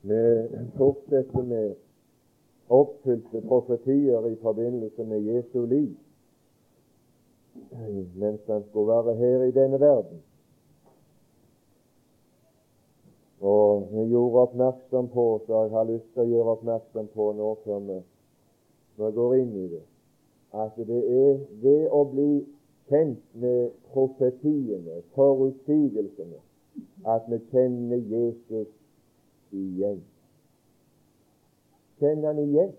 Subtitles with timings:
[0.00, 1.74] Vi fortsetter med
[2.68, 5.96] oppfylte profetier i forbindelse med Jesu liv
[8.14, 10.20] mens han skulle være her i denne verden.
[13.40, 17.50] Og vi gjorde oppmerksom på, så jeg har lyst til å gjøre oppmerksom på nå
[17.64, 17.98] før vi,
[18.98, 19.82] vi går inn i det,
[20.54, 22.30] at det er ved å bli
[22.90, 26.40] kjent med profetiene, forutsigelsene,
[27.06, 28.70] at vi kjenner Jesus
[29.52, 30.02] igjen.
[31.98, 32.74] Kjenner han igjen?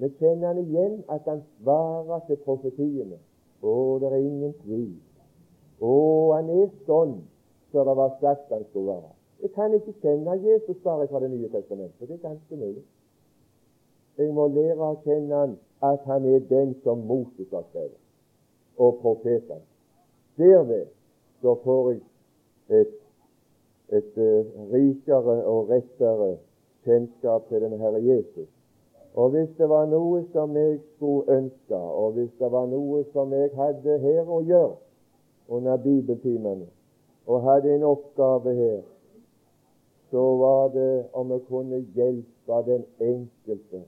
[0.00, 3.18] Vi kjenner han igjen at han svarer til profetiene.
[3.62, 4.94] Å, det er ingen tvil.
[5.82, 5.92] Å,
[6.34, 7.18] han er sånn
[7.72, 9.12] som det var sagt han skulle være.
[9.42, 12.08] Jeg kan ikke kjenne Jesus bare fra Det nye testamentet.
[12.08, 12.84] Det er ganske mulig.
[14.18, 17.98] Jeg må lære å kjenne han at han er den som Moses har skrevet,
[18.78, 19.64] og profetene.
[20.38, 20.92] Derved
[21.42, 22.02] så får jeg
[22.80, 22.92] et,
[23.92, 26.36] et uh, rikere og rettere
[26.84, 28.48] kjennskap til denne Herre Jesus.
[29.14, 33.32] Og hvis det var noe som jeg skulle ønske, og hvis det var noe som
[33.36, 34.78] jeg hadde her å gjøre
[35.52, 36.70] under bibeltimene,
[37.26, 38.80] og hadde en oppgave her,
[40.10, 43.84] så var det om jeg kunne hjelpe den enkelte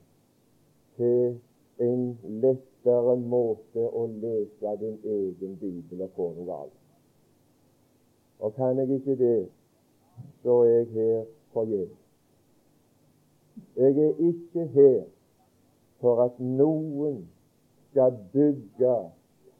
[0.96, 1.34] til
[1.78, 2.04] en
[2.44, 6.70] lettere måte å lese din egen bibel og få noe av.
[8.44, 9.36] Og kan jeg ikke det,
[10.42, 11.98] så er jeg her forgjeves.
[13.76, 15.02] Jeg er ikke her
[16.00, 17.28] for at noen
[17.90, 18.96] skal bygge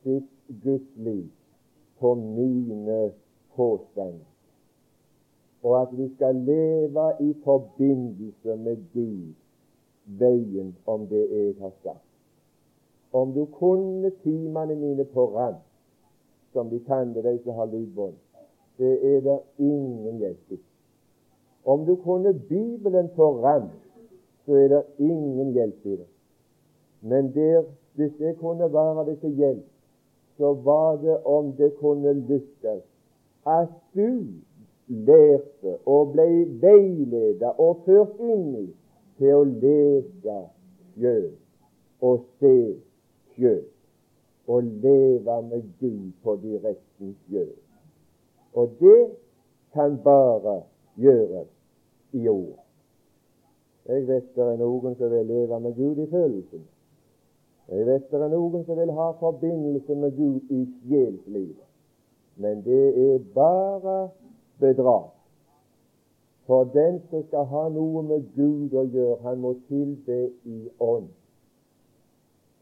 [0.02, 0.30] sitt
[0.64, 1.28] gudsliv
[2.00, 3.12] på mine
[3.56, 4.28] påstander,
[5.62, 9.32] og at vi skal leve i forbindelse med Gud,
[10.04, 12.10] veien om det jeg har sagt.
[13.12, 15.62] Om du kunne timene mine på rand,
[16.52, 18.14] som de kan det, de som har lydbånd,
[18.78, 20.58] det er det ingen hjelp i.
[21.64, 23.68] Om du kunne Bibelen foran,
[24.46, 26.08] så er det ingen hjelp i det.
[27.00, 27.62] Men der,
[27.94, 29.64] hvis det kunne være det til hjelp,
[30.36, 32.82] så var det om det kunne lykkes
[33.46, 34.24] at du
[34.88, 36.26] lærte og ble
[36.60, 38.66] veiledet og ført inn i
[39.18, 40.38] til å lese
[40.94, 41.30] sjøl
[42.04, 42.56] og se
[43.36, 43.62] sjøl
[44.48, 47.54] og leve med Gud på direkten sjøl.
[48.54, 49.10] Og det
[49.72, 50.62] kan bare
[50.96, 51.48] gjøres
[52.12, 52.58] i ord.
[53.88, 56.62] Jeg vet det er noen som vil leve med Gud i følelsen.
[57.68, 61.66] Jeg vet det er noen som vil ha forbindelse med Gud i sjelslivet.
[62.36, 64.08] Men det er bare
[64.60, 65.10] bedrag.
[66.46, 71.08] For den som skal ha noe med Gud å gjøre, han må tilbe i ånd.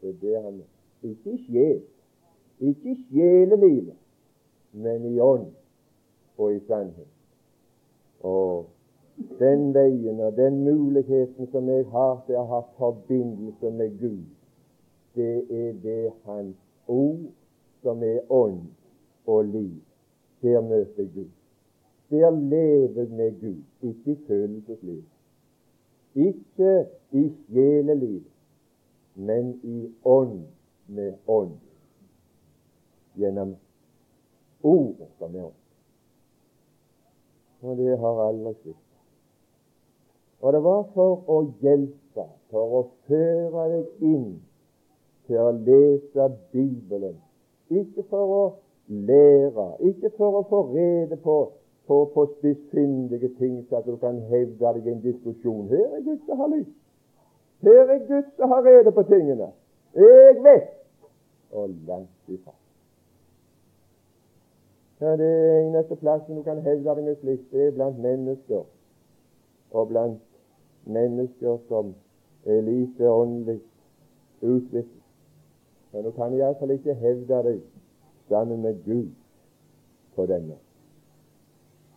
[0.01, 0.61] Det er det han.
[1.03, 1.81] Ikke i sjel,
[2.59, 3.99] ikke i sjelelivet,
[4.71, 5.51] men i ånd
[6.37, 7.07] og i sannhet.
[8.19, 8.65] Og
[9.39, 14.25] den veien og den muligheten som jeg har til å ha forbindelse med Gud,
[15.15, 16.57] det er det Hans
[16.87, 17.29] ord
[17.83, 18.61] som er ånd
[19.25, 19.81] og liv.
[20.41, 21.29] Der møter Gud.
[22.09, 25.03] Der lever med Gud, ikke i følelsesliv.
[26.15, 28.21] Ikke i sjeleliv,
[29.15, 30.41] men i ånd
[30.87, 31.55] med ånd.
[33.15, 33.55] Gjennom
[34.63, 35.62] ordet som er ånd.
[37.63, 38.79] Og det har aldri slitt.
[40.43, 44.33] Og det var for å hjelpe, for å føre deg inn
[45.27, 47.15] til å lese Bibelen.
[47.71, 48.43] Ikke for å
[48.87, 51.37] lære, ikke for å få rede på,
[51.87, 55.69] på, på spissfindige ting, så at du kan hevde deg i en diskusjon.
[55.71, 56.75] Her er Gud som har lyst.
[57.63, 59.53] Her er Gud som har rede på tingene.
[59.95, 60.67] Jeg vet!
[61.53, 62.51] Og langt ifra.
[65.03, 68.61] Ja, det eneste plassen du kan hevde deg med slikt, det er blant mennesker
[69.75, 70.21] og blant
[70.87, 71.89] mennesker som
[72.45, 73.57] er lite åndelig
[74.39, 75.03] utviklet.
[75.91, 77.59] Men du kan iallfall ikke hevde deg
[78.31, 79.11] sammen med Gud
[80.15, 80.55] på denne.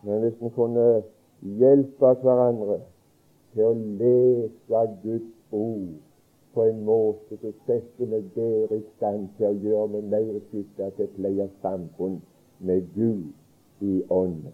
[0.03, 0.87] Men hvis vi kunne
[1.63, 2.81] hjelpe hverandre
[3.55, 5.99] til å lese Guds ord
[6.53, 10.97] på en måte som setter meg bedre i stand til å gjøre meg mer skikket
[10.97, 12.19] til å pleie samfunn
[12.59, 13.23] med Gud
[13.79, 14.53] i ånden.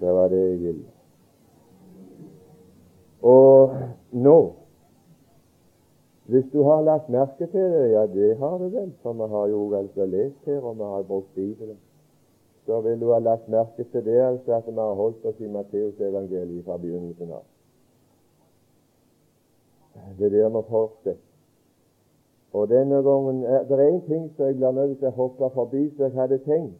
[0.00, 0.88] Det var det jeg ville.
[3.22, 3.76] Og
[4.12, 4.52] nå
[6.30, 9.46] Hvis du har lagt merke til det, ja, det har du vel, for vi har
[9.46, 11.76] jo altså lest her, og vi har brukt Bibelen,
[12.66, 15.48] så vil du ha lagt merke til det altså at vi har holdt oss i
[15.48, 17.42] Matteusevangeliet fra begynnelsen av.
[20.18, 21.29] Det er der vi fortsetter.
[22.52, 25.82] Og denne gangen Det er en ting som jeg blir nødt til å hoppe forbi
[25.90, 26.78] som jeg hadde tenkt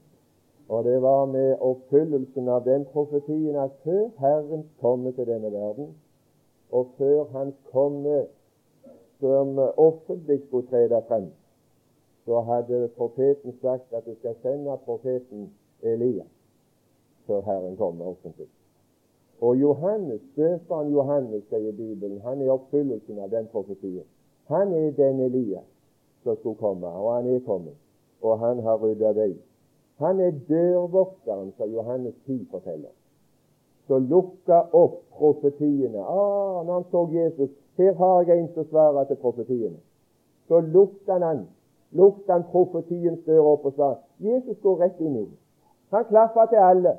[0.69, 5.88] Og det var med oppfyllelsen av den profetien at før Herrens komme til denne verden,
[6.70, 8.26] og før Hans komme
[9.20, 11.26] som offentlig skulle trede frem,
[12.25, 15.50] så hadde profeten sagt at du skal sende profeten
[15.82, 16.31] Elias
[17.26, 18.46] før Herren kommer offentlig.
[19.40, 24.06] Og Johannes, døperen Johannes, sier Bibelen, han er oppfyllelsen av den profetien.
[24.50, 25.69] Han er den Elias
[26.25, 27.79] som skulle komme, og han er kommet.
[28.23, 29.32] Og han har rydda vei
[30.00, 32.93] han er dørvokteren, som Johannes 10 forteller,
[33.87, 36.00] som lukka opp profetiene.
[36.00, 39.76] Ah, når han så Jesus Her har jeg en som svarer til profetiene.
[40.49, 41.46] Så lukta han
[41.93, 43.88] lukta han profetiens dør opp og sa
[44.20, 45.38] Jesus går rett inn i den.
[45.91, 46.93] Han klaffa til alle.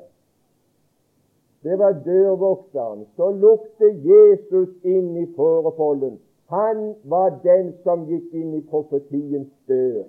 [1.62, 3.06] Det var dørvokteren.
[3.16, 6.18] Så lukte Jesus inn i fårefolden.
[6.52, 10.02] Han var den som gikk inn i profetiens dør.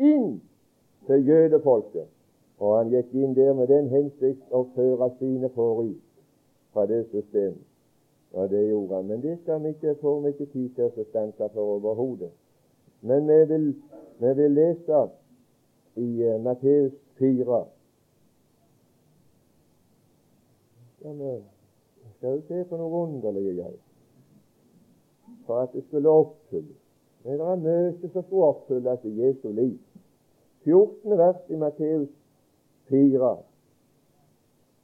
[0.00, 0.38] Inn
[1.06, 2.08] til jødefolket.
[2.60, 6.00] Og han gikk inn der med den hensikt å føre sine forut
[6.72, 7.66] fra det systemet.
[8.32, 9.10] Og det gjorde han.
[9.10, 12.30] Men det skal vi ikke, få mye tid til å stanse for overhodet.
[13.04, 13.68] Men vi vil,
[14.24, 15.04] vi vil lese
[16.00, 17.60] i uh, Matteus 4
[21.00, 23.89] skal vi se på noe underlig greier.
[25.50, 26.76] For at det skulle oppfylles.
[27.24, 29.78] Men det var mye som skulle oppfylles i Jesu liv.
[30.64, 31.18] 14.
[31.18, 32.08] vers i Matteus
[32.88, 33.30] 4.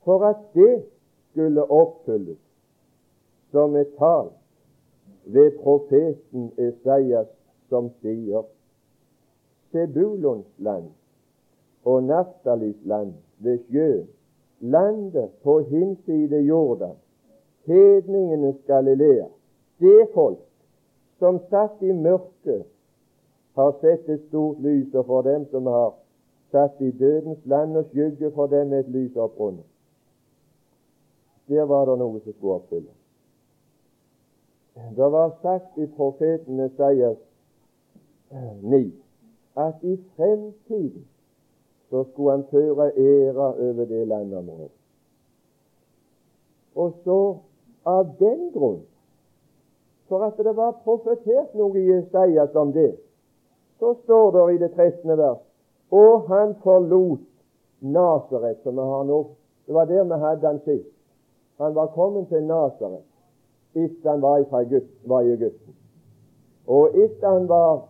[0.04, 0.82] For at det
[1.30, 2.40] skulle oppfylles
[3.52, 4.32] som et tall
[5.24, 7.30] ved profeten Esaias,
[7.68, 8.42] som sier
[9.70, 10.90] Sebulons land
[11.84, 14.10] og Naftalis land ved sjøen,
[14.60, 16.90] landet på hinside jorda,
[17.70, 19.30] hedningenes Galilea,
[19.78, 20.45] det folk
[21.18, 22.66] som satt i mørket,
[23.56, 25.94] har sett et stort lys, og for dem som har
[26.52, 29.64] satt i dødens land og skygge for dem et lys opprundet.
[31.48, 32.96] Der var det noe som skulle oppfylles.
[34.96, 37.20] Det var sagt i profeten Esaias
[38.62, 38.92] 9
[39.56, 41.06] at i fremtiden
[41.90, 44.70] så skulle han føre æra over det landområdet.
[46.74, 47.36] Og så
[47.86, 48.82] av den grunn,
[50.08, 52.94] for at det var profetert noe i Jesajas om det,
[53.80, 55.16] så står det i det 13.
[55.18, 55.42] vers
[55.90, 57.20] og han forlot
[57.80, 59.24] Nasaret, som vi har nå.
[59.66, 60.94] Det var der vi hadde han sist.
[61.58, 63.04] Han var kommet til Nasaret
[63.76, 65.74] etter han var, Egypt, var i Egypten.
[66.66, 67.82] Og etter han var,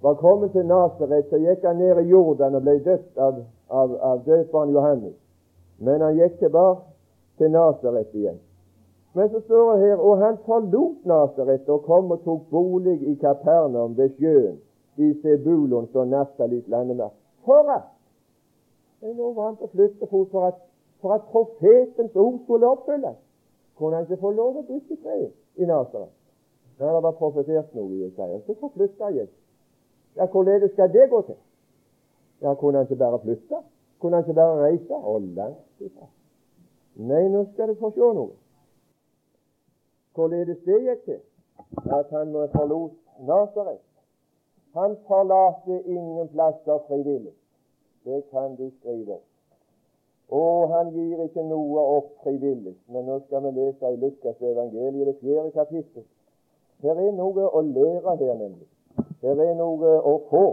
[0.00, 3.92] var, kommet til Nasaret, så gikk han ned i Jordan og ble døpt av, av,
[4.00, 5.18] av døperen Johannes.
[5.78, 6.80] Men han gikk tilbake
[7.38, 8.40] til Nasaret igjen.
[9.14, 13.14] Men så står det her og han forlot Nasaret og kom og tok bolig i
[13.20, 14.60] Kapernaum ved sjøen
[14.96, 17.16] i Sebulons og Naftalis landemerke.
[17.44, 17.90] For at
[19.02, 20.54] Nå var han på flyttefot for at,
[21.00, 23.16] for at profetens ord skulle oppfylles.
[23.78, 25.24] Kunne han ikke få lov å bruke seg
[25.58, 26.12] i Nasaret?
[26.78, 29.28] Når det var profetert noe i Jesaja, så forflytta jeg.
[30.16, 31.38] Ja, hvordan skal det gå til?
[32.42, 33.58] Ja, Kunne han ikke bare flytte?
[34.00, 34.94] Kunne han ikke bare reise?
[34.94, 36.08] Å, langt ifra.
[36.96, 38.41] Nei, nå skal du få se noe.
[40.14, 41.20] Hvorledes det gikk til,
[41.98, 43.80] at han forlot Nasaret
[44.74, 47.32] han forlater ingen plasser frivillig.
[48.04, 49.16] Det kan du skrive.
[50.28, 52.72] Og han gir ikke noe opp frivillig.
[52.88, 56.06] Men nå skal vi lese i Lukas evangeliet, det fjerde kapittel.
[56.82, 58.68] Her er noe å lære her, nemlig.
[59.20, 60.46] Her er noe å få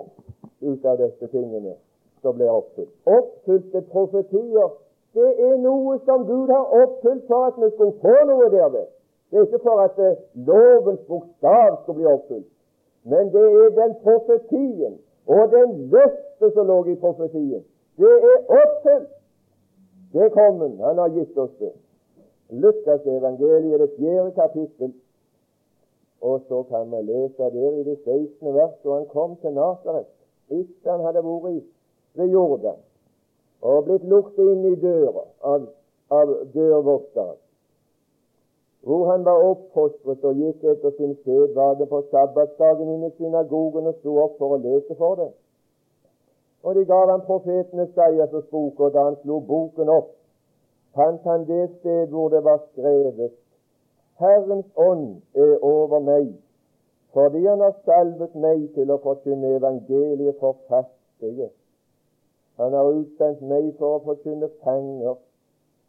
[0.61, 1.77] ut av disse tingene
[2.21, 2.91] som blir oppfylt.
[3.07, 4.75] Oppfylte profetier,
[5.15, 8.91] det er noe som Gud har oppfylt for at vi skulle få noe derved.
[9.29, 12.51] Det er ikke for at eh, lovens bokstav skal bli oppfylt.
[13.03, 17.63] Men det er den profetien og den løftet som lå i profetien.
[17.97, 19.13] Det er oppfylt.
[20.13, 20.77] Det er kommet.
[20.85, 21.73] Han har gitt oss det.
[22.49, 24.93] Lukas evangeliet, det fjerde kapittel.
[26.21, 28.53] Og så kan vi lese der i det 16.
[28.53, 30.09] vers, og han kom til Nasaret
[30.49, 31.67] etter han hadde vært
[32.17, 32.79] ved Jordan
[33.61, 35.67] og blitt lukket inn i døra av,
[36.15, 37.37] av dørvokteren
[38.83, 43.97] hvor han var oppfostret og gikk etter sin sedvane på sabbatsdagen inn i synagogen og
[43.99, 45.29] sto opp for å lese for det.
[46.63, 50.15] Og de gav ham profetenes Esaias' bok, og da han slo boken opp,
[50.95, 53.35] fant han det sted hvor det var skrevet
[54.19, 56.33] Herrens ånd er over meg,
[57.13, 61.47] fordi han har salvet meg til å forkynne evangeliet for fattige.
[62.59, 65.15] Han har utsendt meg for å forkynne fanger,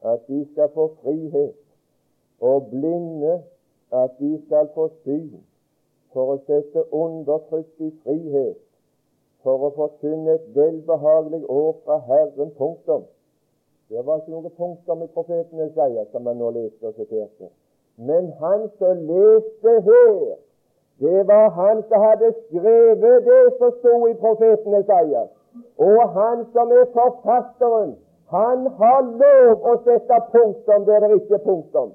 [0.07, 1.57] at de skal få frihet
[2.41, 3.43] og blinde
[3.93, 5.41] at de skal få syn,
[6.13, 8.59] for å sette undertrykt i frihet,
[9.45, 12.53] for å forkynne et velbehagelig år fra Herren.
[12.59, 13.07] Punktum.
[13.91, 17.51] Det var ikke noe punktum i profeten Isaiah, som man nå leste og siterte.
[17.97, 20.37] Men han som leste her,
[21.01, 25.27] det var han som hadde skrevet det som sto i profeten Isaiah.
[25.79, 27.97] Og han som er forfatteren,
[28.31, 31.91] han har lov å sette punktum der det ikke er punktum.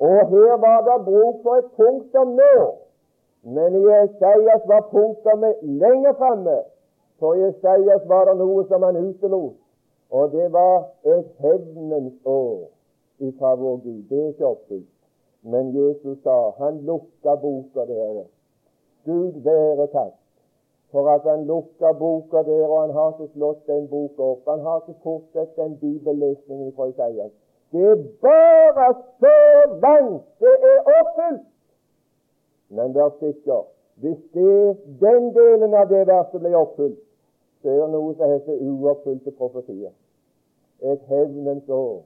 [0.00, 2.54] Og her var det bruk for et punktum nå.
[3.42, 6.58] Men i Esaias var punktumet lenger framme.
[7.18, 9.56] For i Esaias var det noe som han utelot,
[10.10, 10.76] og det var
[11.14, 12.68] et hevnens år
[13.18, 14.02] ifra vår Gud.
[14.10, 14.94] Det er ikke oppfylt.
[15.42, 18.24] Men Jesus sa Han lukka boka der.
[19.04, 20.14] Gud være takk
[20.92, 24.48] for at han lukka boka der, og han har ikke slått den boka opp.
[24.48, 27.32] Han har ikke fortsatt den bibellesningen fra Isaias.
[27.72, 29.36] Det er bare så
[29.82, 31.46] langt det er oppfylt.
[32.68, 33.66] Men vær sikker,
[34.00, 37.00] hvis det, den delen av det verset blir oppfylt,
[37.62, 39.92] så er det noe som heter uoppfylte profetier.
[40.80, 42.02] Et hevnens år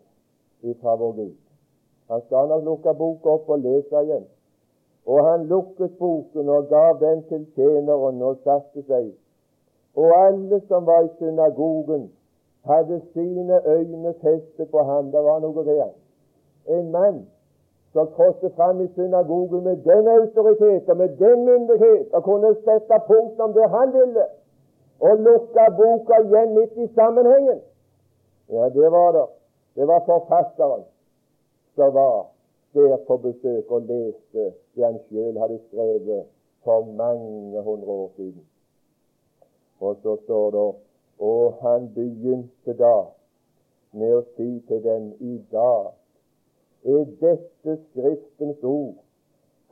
[0.62, 1.18] ifra vår.
[2.10, 4.24] Han skal nok lukke boka opp og lese igjen.
[5.06, 9.12] Og han lukket boken og gav den til tjeneren og satte seg.
[9.98, 12.10] Og alle som var i synagogen,
[12.64, 15.12] hadde sine øyne festet på ham.
[15.12, 15.88] Det var noe der.
[16.66, 17.26] En mann
[17.92, 22.96] som trådte fram i synagogen med den autoritet og med den myndighet og kunne sette
[23.06, 24.24] punktum der han ville,
[25.00, 27.60] og lukke boka igjen midt i sammenhengen.
[28.48, 29.26] Ja, det var det.
[29.76, 30.84] Det var forfatteren
[31.74, 32.26] som var
[32.74, 36.24] der på besøk og leste det han sjøl hadde skrevet
[36.64, 38.44] for mange hundre år siden.
[39.80, 40.74] Og så står det
[41.18, 42.96] og han begynte da
[43.92, 45.92] med å si til dem i dag
[46.84, 48.98] er dette Skriftens ord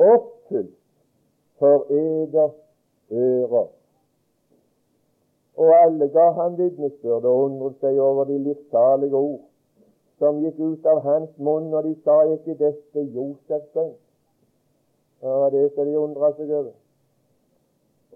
[0.00, 0.76] oppfylt
[1.61, 2.56] for eders
[3.11, 3.68] ører.
[5.61, 9.42] Og alle ga han vitnesbyrd og undret seg over de livssalige ord
[10.20, 13.94] som gikk ut av hans munn, og de sa ikke dette Josefs sønn.
[15.25, 16.75] Var det som de undre seg over.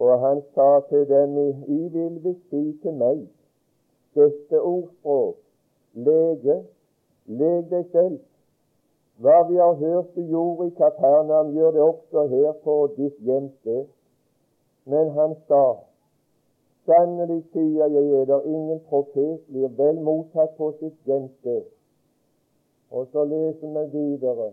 [0.01, 3.25] Og han sa til dem, I vil vi si til meg
[4.15, 5.37] dette ordspråk,
[5.95, 6.57] lege,
[7.27, 8.21] leg deg selv.
[9.23, 13.85] Hva vi har hørt du gjorde i Kapernaum, gjør det også her på ditt hjemsted.
[14.91, 15.63] Men han sa,
[16.87, 21.63] sannelig sier jeg eder, ingen profet blir vel mottatt på sitt hjemsted.
[22.91, 24.51] Og så leser vi videre,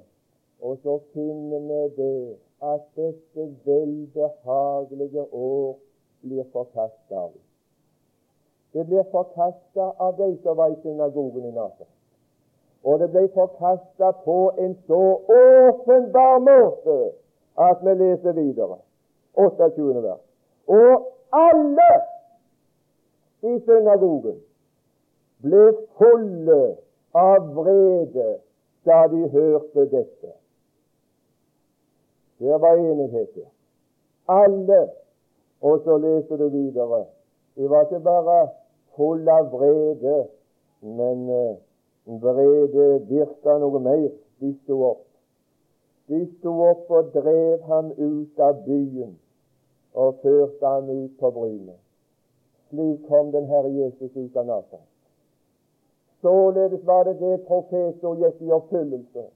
[0.61, 2.15] og så finner vi det
[2.61, 5.77] at dette velbehagelige år
[6.21, 7.31] blir forkasta av.
[8.73, 11.89] Det blir forkasta av de som var i synagogen i Nasaret.
[12.83, 15.01] Og det ble forkasta på en så
[15.37, 17.11] åpenbar måte
[17.57, 18.77] at vi leser videre.
[19.33, 20.03] 28.
[20.03, 20.23] vers.
[20.67, 21.91] Og alle
[23.41, 24.39] i synagogen
[25.41, 25.65] ble
[25.97, 26.61] fulle
[27.13, 28.29] av vrede
[28.85, 30.33] da de hørte dette.
[32.41, 33.49] Det var enighet der.
[34.27, 34.89] Alle.
[35.61, 37.05] Og så leser du videre.
[37.55, 38.49] De var ikke bare
[38.95, 40.27] full av vrede,
[40.81, 44.07] men uh, vrede virka noe mer.
[44.41, 45.03] De sto opp.
[46.09, 49.13] De sto opp og drev ham ut av byen
[49.93, 51.77] og førte ham ut på brynet.
[52.71, 54.89] Slik kom den Herre Jesus ut av Nasaret.
[56.21, 59.29] Således var det det profeten gikk i oppfyllelse.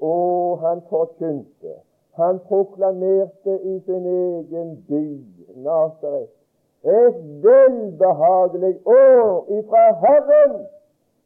[0.00, 1.76] Og han forkynte
[2.20, 5.04] han proklamerte i sin egen by,
[5.64, 6.28] Nasaret,
[6.84, 10.54] et velbehagelig år ifra Herren.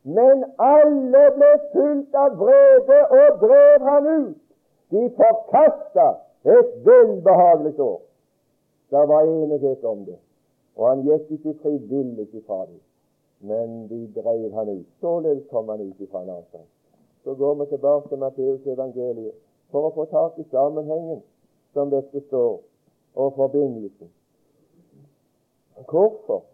[0.02, 4.40] Men alle ble fulgt av vrede og drev han ut.
[4.92, 6.08] De forkasta
[6.44, 8.00] et velbehagelig år.
[8.90, 10.18] Det var enighet om det,
[10.76, 12.82] og han gikk ikke frivillig ifra dem,
[13.40, 14.86] men de drev han ut.
[15.00, 16.70] Således kom han ut ifra Nasaret.
[17.24, 19.32] Så går vi tilbake til Matteus evangeliet
[19.74, 21.18] for å få tak i sammenhengen
[21.74, 22.60] som dette står,
[23.18, 24.10] og forbindelsen.
[25.90, 26.44] Hvorfor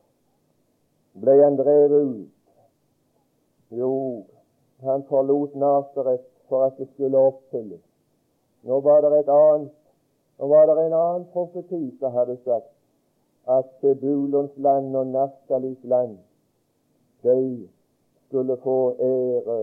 [1.21, 2.31] ble han drevet ut?
[3.77, 3.93] Jo,
[4.87, 7.85] han forlot Nasaret for at det skulle oppfylles.
[8.65, 9.77] Nå var det et annet
[10.41, 12.71] nå var det en annen profeti som hadde sagt
[13.55, 16.17] at Sebulons land og Naftalis land
[17.23, 17.69] de
[18.27, 19.59] skulle få ære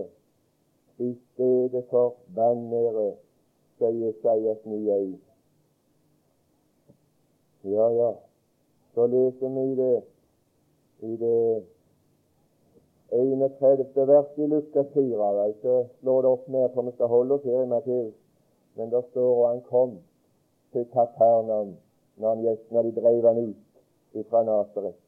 [1.02, 3.08] i stedet for bannære
[3.78, 5.16] sier Jesajas 9,1.
[7.62, 8.12] Ja, ja,
[8.94, 9.96] så leser vi det
[11.00, 11.64] i det
[13.10, 14.06] 31.
[14.06, 15.28] vers i Lukas 4.
[15.42, 18.14] Jeg skal slå det opp mer, for vi skal holde oss her i Matteus.
[18.76, 19.98] Men der står og han kom
[20.72, 21.76] til Kapernaum
[22.16, 24.98] når, han gikk, når de drev han ut fra Nasaret.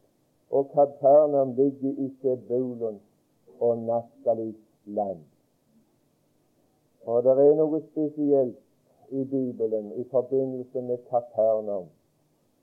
[0.50, 3.02] Og Kapernaum ligger i Sebulons
[3.60, 5.29] og Naftalis land.
[7.06, 8.58] Og det er noe spesielt
[9.10, 11.88] i Bibelen i forbindelse med Kapernaum.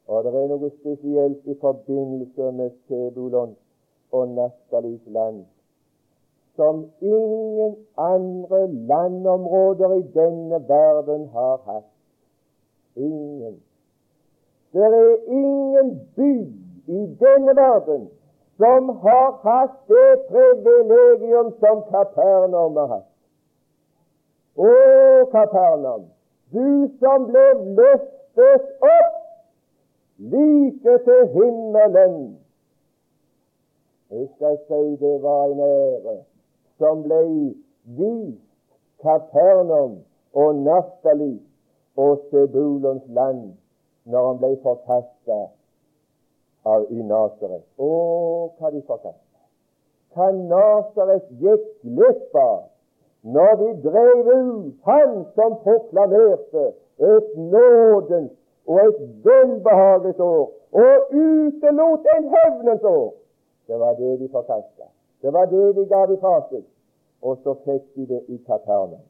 [0.07, 3.55] Og det er noe spesielt i forbindelse med Sebulon
[4.11, 5.45] og Naftalis land
[6.57, 11.89] som ingen andre landområder i denne verden har hatt.
[12.95, 13.61] Ingen.
[14.73, 16.33] Det er ingen by
[16.87, 18.09] i denne verden
[18.57, 23.06] som har hatt det privilegium som Kapernaum har hatt.
[24.57, 24.69] Å,
[25.29, 26.07] Kapernaum,
[26.49, 27.45] du som ble
[27.77, 29.17] løftet opp
[30.17, 32.17] like til himmelen.
[34.09, 36.15] Jeg skal si det var en ære
[36.81, 37.21] som ble
[37.99, 38.41] vist
[39.03, 39.99] Kapernaum
[40.33, 41.35] og Naftali
[41.97, 43.51] og Sebulons land
[44.09, 45.39] når han ble forkasta
[46.89, 47.63] i Nasaret.
[47.77, 47.91] Å,
[48.57, 49.21] hva de forkasta!
[50.15, 52.65] Hva Nasaret gikk glipp av
[53.35, 56.65] når de drev ut han som proklamerte
[57.13, 58.31] et nådens
[58.67, 63.13] og et velbehagelig år, og utelot en hevnens år.
[63.67, 64.87] Det var det de forkasta.
[65.21, 66.63] Det var det de ga ifra seg.
[67.21, 69.03] Og så fikk de det i Kapernaum.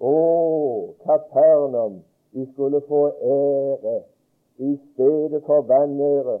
[0.00, 0.14] Å,
[1.06, 2.02] Kapernaum,
[2.34, 3.96] de skulle få ære
[4.58, 6.38] i stedet for vanære.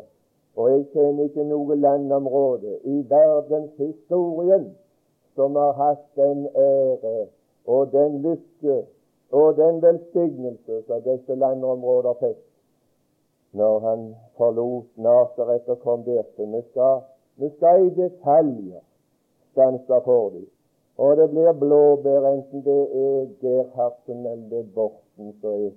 [0.56, 4.68] Og jeg kjenner ikke noe landområde i verdenshistorien
[5.34, 7.26] som har hatt den ære
[7.66, 8.82] og den lykke
[9.32, 12.40] og den velsignelse som disse landområder fikk
[13.52, 14.04] når han
[14.36, 16.24] forlot Nasaret og kom der.
[16.36, 17.00] Vi skal,
[17.36, 18.80] vi skal i detaljer
[19.52, 20.46] stanse for dem.
[20.96, 25.70] Og det blir blåbær, enten det er Gerhardsen eller er Borten som er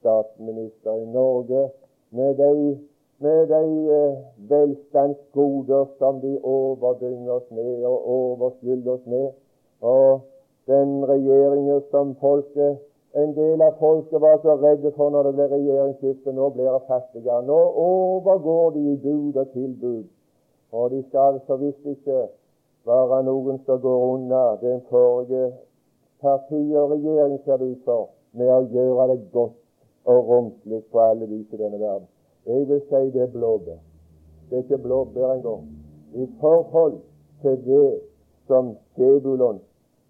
[0.00, 1.70] statsminister i Norge,
[2.10, 2.78] med de
[3.22, 3.64] med de
[3.96, 4.18] eh,
[4.50, 9.28] velstandsgoder som de overdynger oss med og overskylder oss med.
[9.80, 10.20] Og
[10.66, 12.78] den regjeringen som folket,
[13.14, 16.84] en del av folket var så redde for når det ble regjeringsskifte, nå blir det
[16.88, 17.42] fattigere.
[17.46, 20.06] Nå overgår de i bud og tilbud.
[20.72, 22.24] Og de skal så visst ikke
[22.88, 25.52] være noen som går unna den forrige
[26.22, 29.58] partiet og regjering, ser det ut for, med å gjøre det godt
[30.04, 32.11] og romslig på alle vis i denne verden.
[32.46, 33.78] Jeg vil si det er blåbær.
[34.50, 35.68] Det er ikke blåbær engang.
[36.14, 37.00] I forhold
[37.42, 38.00] til det
[38.46, 39.60] som Sebulon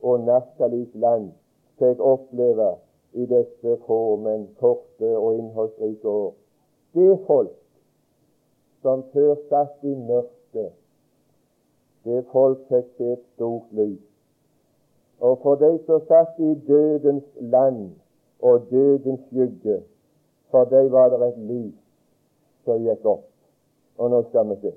[0.02, 1.32] og Naftalis land
[1.78, 2.70] fikk oppleve
[3.12, 6.32] i disse få, men korte og innholdsrike år.
[6.94, 7.52] Det folk
[8.82, 10.72] som før satt i mørket,
[12.04, 14.08] det folk fikk se et stort lys.
[15.20, 17.90] Og for de som satt i dødens land
[18.40, 19.82] og dødens skygge,
[20.50, 21.81] for dem var det et lys
[22.64, 23.25] som gikk opp.
[23.98, 24.72] Og nå skal vi se.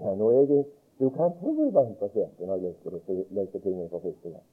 [0.00, 0.64] Ja, nå er jeg,
[0.98, 4.46] Du kan tro jeg var interessert når jeg leste tingene for første gang.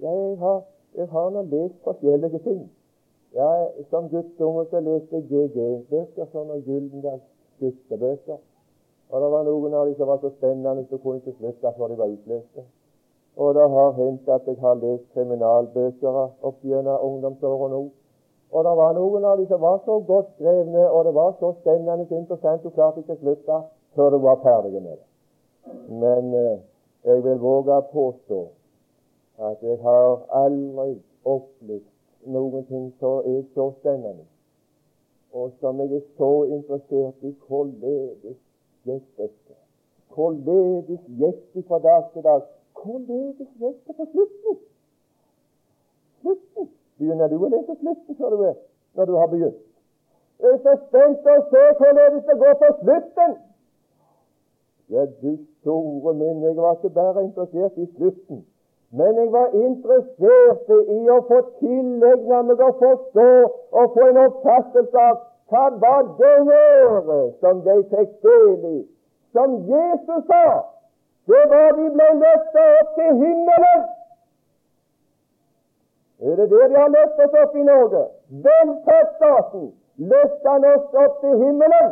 [0.00, 0.62] Ja, jeg har,
[0.94, 2.70] jeg har nå lest forskjellige ting.
[3.34, 3.48] Ja,
[3.90, 7.26] Som guttunge så leste jeg GG-bøker, sånne Gyldendals
[7.60, 8.38] guttebøker.
[9.10, 11.90] Og det var noen av de som var så spennende så kunne ikke slutte før
[11.90, 12.64] de var utløste.
[13.36, 17.90] Og det har hendt at jeg har lest kriminalbøker opp gjennom ungdomsårene òg.
[18.54, 21.50] Og det var noen av dem som var så godt skrevne, og det var så
[21.60, 23.56] spennende interessant, hun klarte ikke å slutte
[23.98, 25.06] før hun var ferdig med det.
[26.02, 26.60] Men eh,
[27.04, 28.38] jeg vil våge påstå
[29.48, 31.90] at jeg har aldri opplevd
[32.30, 34.22] noen ting som er så spennende,
[35.34, 37.34] og som jeg er så interessert i.
[37.48, 38.38] Hvorledes
[38.86, 39.58] gikk dette?
[40.14, 42.46] Hvorledes gikk det fra dag til dag?
[42.78, 44.64] Hvorledes gikk det på slutten?
[46.22, 46.72] Slutten!
[47.04, 48.54] Begynner du å lese slutten før du er,
[48.96, 49.58] når du har begynt?
[50.40, 53.34] Jeg er så spent på å se hvordan det går på slutten.
[54.94, 58.40] Ja, du store min, jeg var ikke bare interessert i slutten,
[58.96, 63.28] men jeg var interessert i å få tilegne meg å forstå
[63.80, 65.20] og få en oppfattelse av
[65.52, 68.78] hva var det året som de fikk del i,
[69.36, 70.46] som Jesus sa.
[71.28, 73.84] Det var de ble løftet opp til himmelen.
[76.22, 78.02] Er det det de har løftet oss opp i Norge?
[78.46, 79.64] Velferdsstaten
[79.96, 81.90] løfter han oss opp til himmelen.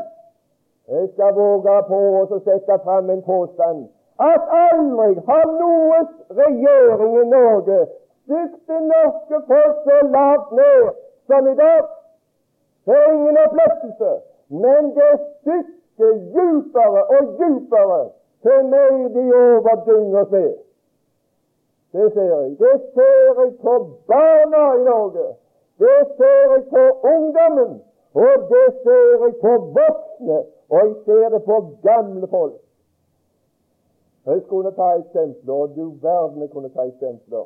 [0.88, 3.84] Jeg skal våge på å sette fram en påstand
[4.22, 6.08] at aldri har noen
[6.38, 10.90] regjering i Norge stygt det norske folk så lavt ned
[11.26, 11.86] som i dag.
[12.86, 14.12] Det er ingen oppløftelse,
[14.62, 18.02] men det stykker djupere og djupere
[18.42, 20.52] til mer de overdynger seg.
[21.92, 22.50] Det ser jeg.
[22.58, 23.74] Det ser jeg på
[24.10, 25.26] barna i Norge.
[25.78, 26.82] Det ser jeg på
[27.14, 27.82] ungdommen.
[28.14, 30.38] Og det ser jeg på voksne.
[30.72, 32.60] Og jeg ser det på gamle folk.
[34.26, 37.44] Jeg skulle ta eksempler, og du verden kunne ta eksempler.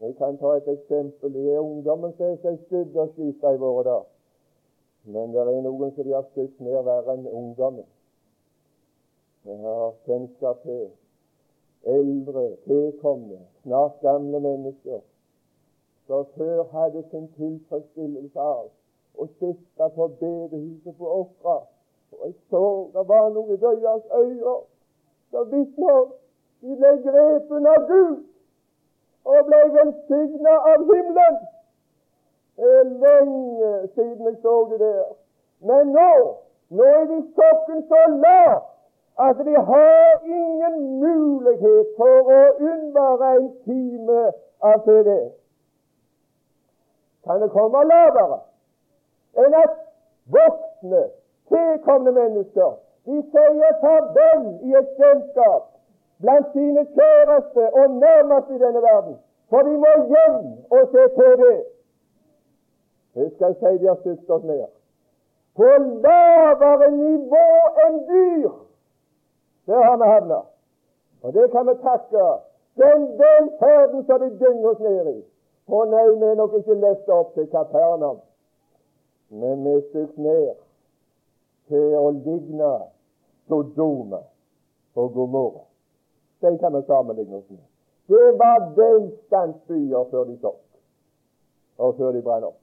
[0.00, 1.34] Jeg kan ta et eksempel.
[1.34, 4.08] Det er ungdommen som er seg skudd og skyter i våre dager.
[5.04, 7.86] Men det er noen som de har skutt ned verre enn ungdommen.
[9.46, 10.84] Jeg har kjennskap til
[11.84, 15.00] eldre, tilkomne, snart gamle mennesker
[16.06, 18.66] som før hadde sin tilfredsstillelse av
[19.18, 21.56] å sitte på bedehuset på Åkra.
[22.12, 22.64] Og jeg så
[22.94, 24.56] det var noe i deres øyne
[25.30, 26.02] som vitner
[26.62, 28.18] de ble grepet av Gud
[29.24, 31.38] og ble velsigna av himmelen.
[32.56, 35.14] Det er lenge siden jeg så det der.
[35.68, 36.12] Men nå,
[36.76, 38.71] nå er de sokken så lav
[39.18, 44.22] at de har ingen mulighet for å unnvære en time
[44.60, 45.16] av TV.
[47.24, 48.40] Kan det komme lavere
[49.42, 49.76] enn at
[50.32, 51.04] voksne,
[51.52, 52.72] tilkomne mennesker
[53.06, 55.68] de sier farvel i et selskap
[56.22, 59.16] blant sine kjæreste og nærmeste i denne verden,
[59.50, 61.48] for de må hjem og se TV.
[63.14, 64.68] Det skal jeg si de har oss ned.
[65.56, 65.68] På
[66.04, 67.48] lavere nivå
[67.86, 68.52] enn dyr
[69.66, 70.40] der har vi havna.
[71.22, 72.24] Og det kan vi takke
[72.82, 75.20] den velferden som de dynger oss ned i.
[75.72, 78.18] Å nei, vi er nok ikke lest opp til Kapernaum,
[79.30, 80.56] men vi er ned
[81.70, 82.72] til å ligne
[83.48, 84.24] Sodoma
[84.98, 85.62] og Gomorra.
[86.42, 87.62] De kan vi sammenligne oss med.
[88.10, 90.60] Det var velstandsbyer før de tok,
[91.78, 92.58] og før de brant opp.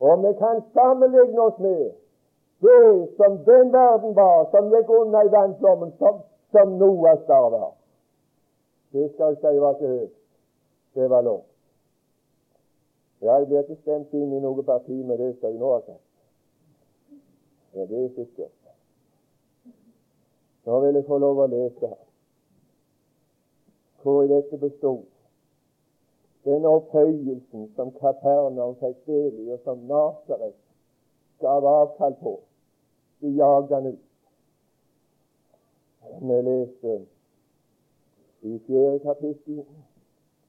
[0.00, 1.92] Og vi kan sammenligne oss med
[2.64, 6.20] det som den verden var, som gikk unna i vannflommen, som,
[6.52, 7.72] som Noas var.
[8.92, 10.16] Det skal jeg si var ikke høyt.
[10.94, 11.42] Det var lov.
[13.24, 16.04] Jeg blir ikke stemt inn i noe parti med det som jeg nå har sagt.
[17.74, 18.52] Ja, det er sikkert.
[20.64, 21.90] Nå vil jeg få lov å lese.
[24.04, 25.02] Hvor i dette bestod
[26.44, 30.56] den opphøyelsen som Kapernaum fikk del i, og som Nasaret
[31.40, 32.34] gav avkall på
[33.24, 33.98] de jage han ut.
[36.20, 37.00] Vi leser
[38.42, 39.64] i fjerde kapittel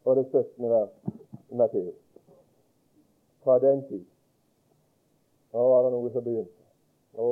[0.05, 0.69] og det 17.
[0.69, 0.89] vers
[1.51, 1.95] i Matteus.
[3.43, 4.05] Fra den tid
[5.53, 6.63] Nå var det noe som begynte.
[7.15, 7.27] Å,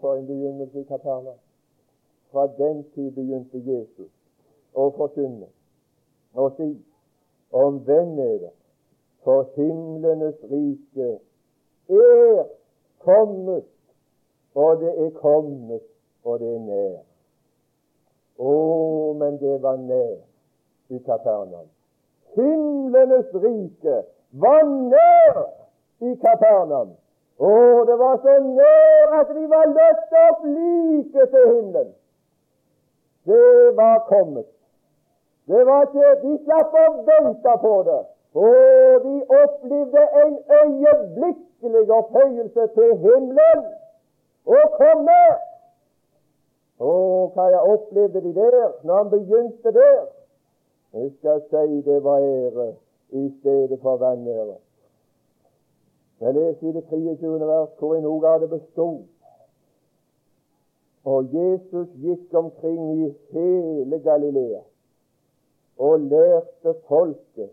[0.00, 1.34] for en begynnelse i Kaperna.
[2.32, 4.08] Fra den tid begynte Jesus
[4.72, 5.50] å forkynne
[6.36, 6.70] og si
[7.52, 8.50] omvend dere,
[9.24, 11.10] for himlenes rike
[11.92, 12.42] er
[13.04, 13.68] kommet
[14.56, 15.82] og det er kommet,
[16.24, 16.94] og det er nær.
[18.40, 18.52] Å,
[19.20, 20.14] men det var nær
[20.92, 21.68] i Kapernaum.
[22.36, 23.98] Himlenes rike
[24.40, 25.42] var nær
[26.08, 26.96] i Kapernaum.
[27.36, 27.52] Å,
[27.88, 31.94] det var så nær at de var løftet opp like til himmelen.
[33.28, 34.48] Det var kommet.
[35.46, 38.02] Det var ikke De slapp å vente på det.
[38.36, 43.68] Og de opplevde en øyeblikkelig opphøyelse til himmelen
[44.46, 45.20] å komme.
[46.76, 46.92] Å,
[47.34, 50.06] hva jeg opplevde de der når han begynte der.
[50.96, 52.70] Jeg skal si det var ære
[53.16, 54.56] i stedet for vanære.
[56.20, 57.46] Jeg leser i det 23.
[57.46, 59.02] vers hvor en noe av det bestod.
[61.06, 64.62] Og Jesus gikk omkring i hele Galilea
[65.76, 67.52] og lærte folket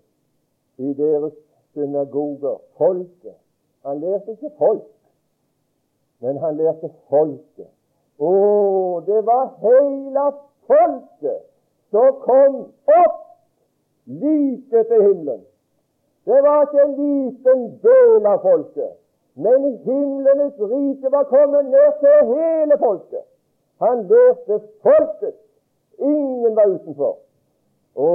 [0.78, 1.36] i deres
[1.74, 2.58] synagoger.
[2.78, 3.38] Folket.
[3.86, 4.88] Han lærte ikke folk,
[6.24, 7.68] men han lærte folket.
[8.20, 8.32] Å,
[9.08, 10.26] det var hele
[10.70, 11.42] folket
[11.92, 12.56] som kom
[12.96, 13.18] opp
[14.08, 15.42] like til himmelen.
[16.24, 18.94] Det var ikke en liten del av folket,
[19.36, 23.26] men himlenes rike var kommet ned til hele folket.
[23.84, 25.36] Han lærte folket.
[26.00, 27.18] Ingen var utenfor.
[28.00, 28.08] Å,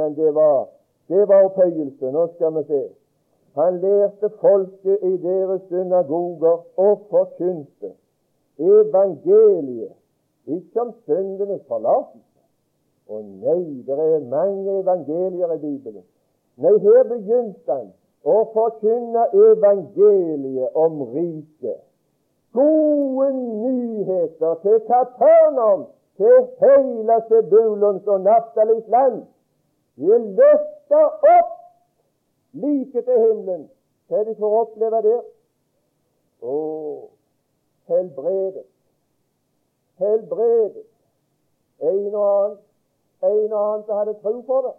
[0.00, 0.64] men det var,
[1.12, 2.08] det var opphøyelse.
[2.16, 2.80] Nå skal vi se.
[3.54, 7.92] Han lærte folket i deres synagoger og forkynte
[8.58, 9.92] evangeliet,
[10.46, 12.40] ikke om syndenes forlatelse.
[13.08, 16.04] Og nei, det er mange evangelier i Bibelen.
[16.56, 17.88] Nei, her begynte han
[18.24, 21.80] å forkynne evangeliet om riket.
[22.54, 25.86] Gode nyheter til Kapernaum,
[26.16, 29.22] til hele Sebulons og Naftalis land.
[29.96, 31.59] Vi løfter opp
[32.52, 33.70] like til himmelen.
[34.08, 35.22] Hva de får oppleve der?
[36.42, 36.54] Å,
[37.90, 38.66] helbredet.
[40.00, 40.86] Helbredet.
[41.80, 42.56] En og annen,
[43.22, 44.74] en og annen som hadde tro på det.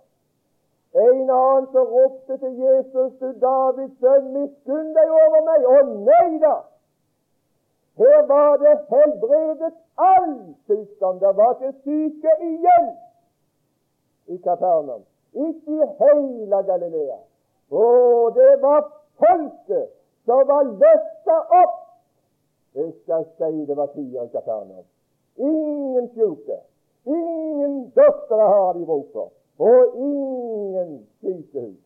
[1.01, 5.69] En og annen som ropte til Jesus, du Davids sønn, miskunn deg over meg.
[5.71, 5.77] Å
[6.09, 6.57] nei da!
[8.01, 10.35] Her var det helbredet all
[10.67, 11.19] sykdom.
[11.19, 12.91] Det var ikke syke igjen.
[14.27, 15.03] i Kapernaum.
[15.33, 17.17] Ikke i hele Galilea.
[17.71, 18.81] Og det var
[19.19, 19.89] folket
[20.25, 21.77] som var løfta opp.
[22.75, 24.85] Jeg skal si det var tida i Kapernaum.
[25.37, 26.57] Ingen sjuke,
[27.05, 31.79] ingen døtre har de bruk for, og ingen sykehus,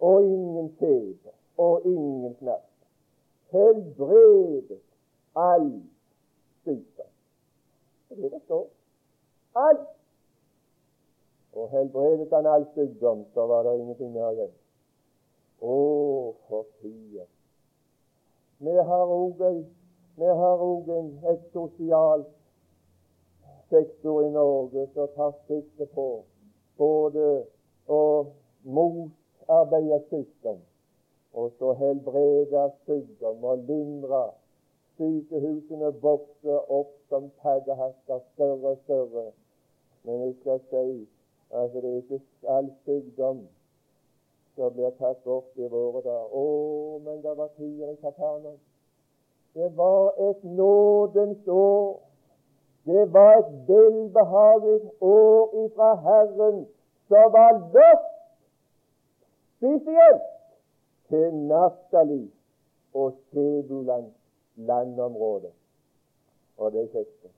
[0.00, 2.66] og ingen feber, og ingen knapp.
[3.52, 4.80] Helbredet
[5.36, 5.70] all
[6.64, 7.12] sykdom.
[8.08, 8.66] Det er det det står.
[11.54, 14.52] Og helbredet han all sykdom, så var det ingenting mer igjen.
[15.64, 15.76] Å,
[16.48, 17.28] for tider.
[18.64, 20.90] Vi har òg
[21.32, 22.28] et sosialt
[23.72, 26.06] sektor i Norge som tar sikte på
[26.78, 27.26] både
[27.88, 28.02] å
[28.76, 30.60] motarbeide sykdom
[31.34, 34.24] og så helbrede sykdom og lindre.
[34.98, 39.26] Sykehusene vokser opp som paddehatter, større og større.
[40.04, 40.86] Men jeg skal si
[41.50, 42.20] at det er ikke
[42.56, 43.42] all sykdom
[44.56, 46.30] som blir tatt bort i våre dager.
[46.30, 48.58] Å, men det var tider i Kapernaum.
[49.54, 52.00] Det var et nådens år.
[52.84, 56.66] Det var et velbehagelig år ifra Herren
[57.08, 58.10] som var løft
[59.56, 60.26] spesielt
[61.08, 62.24] til Naftali
[62.94, 64.12] og Sebulans
[64.56, 65.50] landområde.
[66.56, 67.28] Og det kjekte.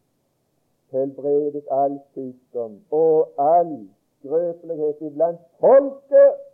[0.90, 6.45] helbredet all sykdom og all skrøpelighet iblant folket.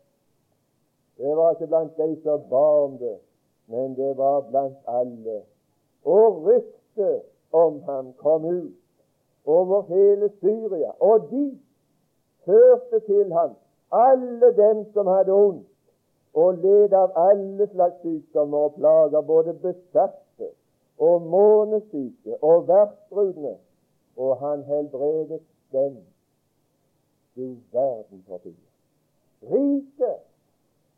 [1.19, 3.19] Det var ikke blant de som ba det,
[3.67, 5.43] men det var blant alle.
[6.05, 7.23] Og ryktet
[7.53, 8.73] om ham kom ut
[9.47, 11.59] over hele Syria, og de
[12.45, 13.55] førte til ham
[13.93, 15.67] alle dem som hadde ondt,
[16.35, 20.49] og led av alle slags sykdommer og plager, både besatte
[20.99, 23.57] og månesyke og vertsbrudne,
[24.17, 25.41] og han helbredet
[25.73, 25.97] dem.
[27.37, 28.57] Du verden for tid.
[29.43, 30.21] Riket,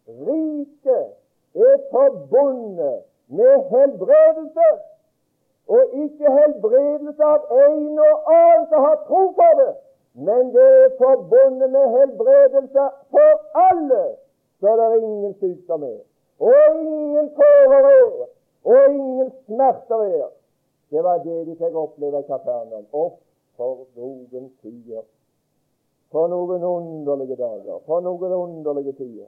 [0.08, 1.06] riket
[1.54, 4.68] er forbundet med helbredelse
[5.68, 9.72] og ikke helbredelse av en og annen som har tro på det,
[10.26, 14.04] men det er forbundet med helbredelse for alle,
[14.60, 16.00] så det er ingen sykdom er,
[16.38, 18.26] og ingen tårer er,
[18.64, 20.28] og ingen smerter er.
[20.90, 22.84] Det var det de fikk oppleve i Kapernaum.
[22.92, 23.16] Og
[23.56, 25.02] for noen tider!
[26.12, 27.80] For noen underlige dager!
[27.86, 29.26] For noen underlige tider!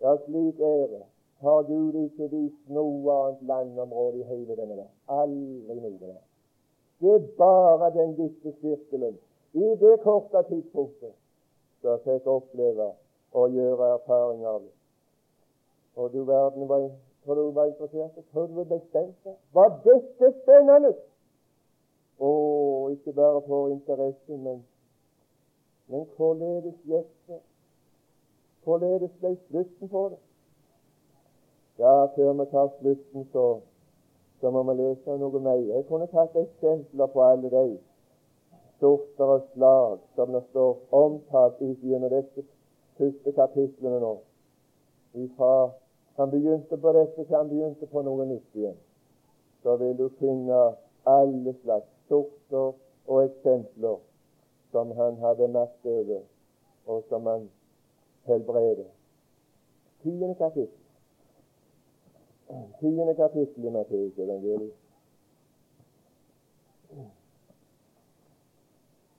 [0.00, 1.04] Ja, slik er det
[1.40, 4.96] har Gud ikke vist noe annet landområde i hele denne verden.
[5.08, 6.18] Aldri noe der.
[7.00, 9.16] Det er bare den lille sirkelen
[9.56, 11.14] i det korte tidspunktet
[11.80, 12.90] som fikk oppleve
[13.32, 14.74] og gjøre erfaring av det.
[15.96, 16.90] Og du verden var,
[17.24, 18.20] tror du var interessert?
[18.32, 19.32] Tror du ble spent?
[19.56, 20.92] Var dette spennende?
[22.20, 22.30] Å,
[22.92, 24.60] ikke bare for interesse, men,
[25.88, 27.40] men hvorledes gikk det?
[28.64, 30.18] Hvorledes ble slutten på det?
[31.80, 33.44] Ja, før vi tar slutten, så,
[34.40, 35.60] så må vi lese noe mer.
[35.64, 37.78] Jeg kunne tatt eksempler på alle de
[38.80, 42.44] sorter og slag som det står omtalt ut gjennom disse
[42.98, 44.12] første kapitlene nå.
[45.24, 45.70] Ifra
[46.20, 48.76] han begynte på dette til han begynte på noe nytt igjen.
[49.62, 50.60] Så vil du finne
[51.08, 52.74] alle slags sorter
[53.06, 53.96] og eksempler
[54.72, 56.20] som han hadde makt over,
[56.86, 57.48] og som han
[58.30, 58.88] helbreder.
[60.02, 60.80] Tiende kapittel
[62.80, 64.74] tiende kapittel i Matteus evangeliet.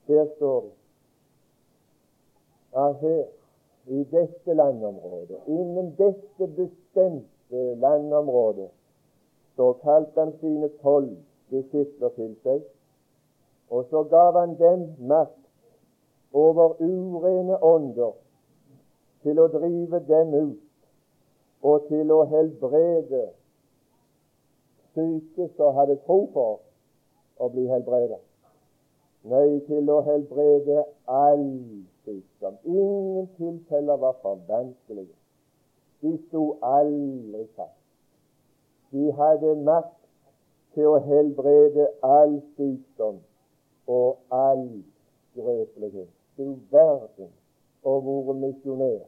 [0.06, 0.70] Der står det
[2.76, 3.24] at her,
[3.86, 8.68] i dette landområdet, innen dette bestemte landområdet,
[9.56, 11.16] så kalte han sine tolv
[11.50, 12.62] disipler til seg,
[13.70, 15.42] og så gav han dem makt
[16.32, 18.21] over urene ånder
[19.22, 20.58] til å drive dem ut
[21.62, 23.22] og til å helbrede
[24.94, 26.60] syke som hadde tro for
[27.42, 28.20] å bli helbredet.
[29.30, 31.44] Nei, til å helbrede all
[32.04, 32.56] sykdom.
[32.66, 35.14] Ingen tilfeller var for vanskelige.
[36.02, 37.78] De sto aldri fast.
[38.90, 40.00] De hadde makt
[40.74, 43.22] til å helbrede all sykdom
[43.86, 44.66] og all
[45.30, 46.10] skrøpelighet.
[46.36, 47.30] Du verden
[47.82, 49.00] å vært misjonær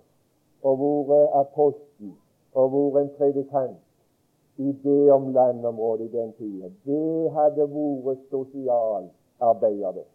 [0.64, 2.14] og vært apostel
[2.54, 6.70] og vært en predikant i det om landområdet i den tida.
[6.86, 10.06] Det hadde vært sosialarbeider.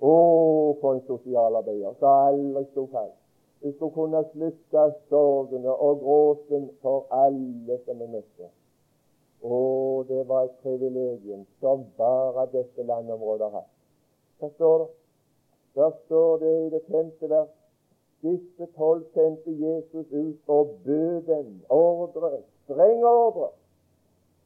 [0.00, 0.12] Å,
[0.80, 3.16] for en sosialarbeider som aldri sto fast.
[3.60, 8.48] Du skulle kunne slutte sorgene og gråten for alle som er møtte.
[9.44, 9.58] Å,
[10.08, 13.76] det var et privilegium som bare dette landområdet har hatt.
[14.40, 14.90] Hva står det?
[15.76, 17.52] Der står det i det femte vers
[18.22, 22.30] disse tolv sendte Jesus ut og bød dem ordre,
[22.64, 23.48] streng ordre.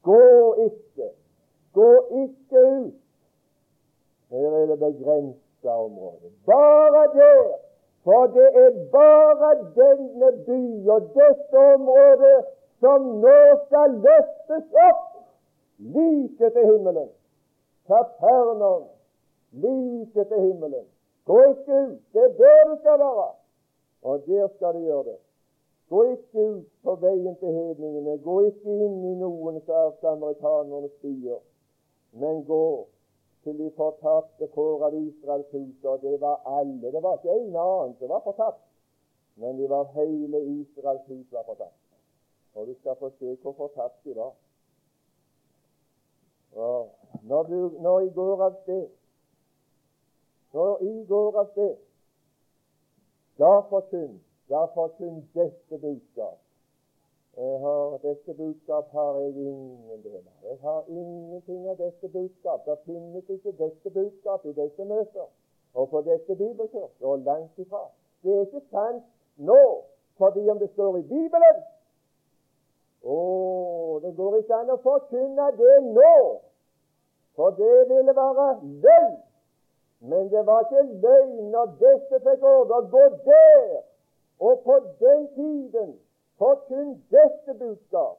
[0.03, 1.09] Gå ikke,
[1.73, 1.91] gå
[2.23, 2.95] ikke ut.
[4.31, 6.29] Her er det begrensa område.
[6.47, 7.53] Bare der.
[8.05, 12.45] For det er bare denne by og dette området
[12.81, 15.15] som nå skal løftes opp
[15.79, 17.09] like til himmelen.
[17.87, 18.83] Kapernaum,
[19.53, 20.85] like til himmelen.
[21.25, 22.01] Gå ikke ut.
[22.13, 23.44] Det er der du skal være.
[24.05, 25.17] Og der skal du gjøre det.
[25.89, 28.19] Gå ikke ut på veien til hedningene.
[28.19, 31.41] Gå ikke inn i noen av samaritanernes byer,
[32.13, 32.67] men gå
[33.45, 35.85] til de fortapte får av Israels hus.
[35.85, 36.93] Og det var alle.
[36.93, 38.65] Det var ikke en annen som var fortapt,
[39.41, 41.81] men det var hele Israels hus var fortapt.
[42.55, 44.33] Og du skal få se hvor fortapt de var.
[46.55, 46.91] Og
[47.23, 48.85] når, du, når jeg går av sted
[50.55, 51.73] Når jeg går av sted
[53.39, 54.19] da forkynn,
[54.49, 56.39] da forkynn dette budskap.
[57.37, 60.37] Jeg har, dette budskap har jeg ingen del av.
[60.51, 62.63] Jeg har ingenting av dette budskap.
[62.67, 65.27] Det finnes ikke dette budskap i dette møter
[65.75, 67.91] og på dette bibelkurs, og langt ifra.
[68.23, 69.03] Det er ikke sant
[69.37, 69.83] nå,
[70.19, 71.63] fordi om det står i Bibelen.
[73.03, 73.17] Å,
[74.03, 76.15] det går ikke an å forkynne det nå,
[77.35, 79.17] for det ville være løgn.
[80.05, 83.71] Men det var ikke løgn når disse fikk ordre å gå der
[84.45, 85.95] og på den tiden
[86.39, 88.19] forkynn dette budskap.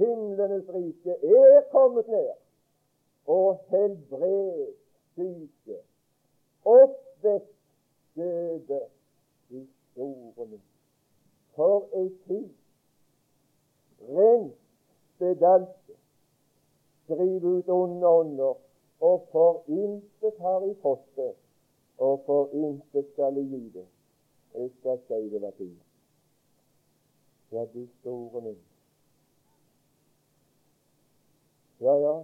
[0.00, 2.32] Himlenes rike er kommet ned
[3.26, 4.72] og helbred
[5.16, 5.78] syke,
[6.64, 7.48] oppvekk
[8.16, 8.80] døde
[9.50, 10.60] i storene.
[11.56, 12.52] For ei tid!
[14.16, 14.54] Rens
[15.18, 15.96] bedalte,
[17.04, 18.54] skriv ut onde ånder
[19.06, 21.20] og for intet har I fått
[21.98, 23.86] og for intet skal I gi det.
[24.54, 25.76] Jeg skal si det var tid.
[27.52, 28.58] Ja, du store min.
[31.80, 32.14] Ja, ja.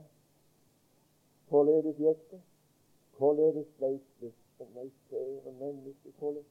[1.49, 2.41] Hvorledes gikk det?
[3.19, 4.33] Hvorledes ble det
[4.75, 6.13] meg kjære menneske?
[6.19, 6.49] Hvorledes?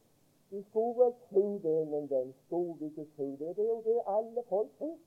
[0.51, 3.55] Du skulle vel tro det, men den skulle ikke tro det.
[3.55, 4.97] Det er jo det alle folk tror.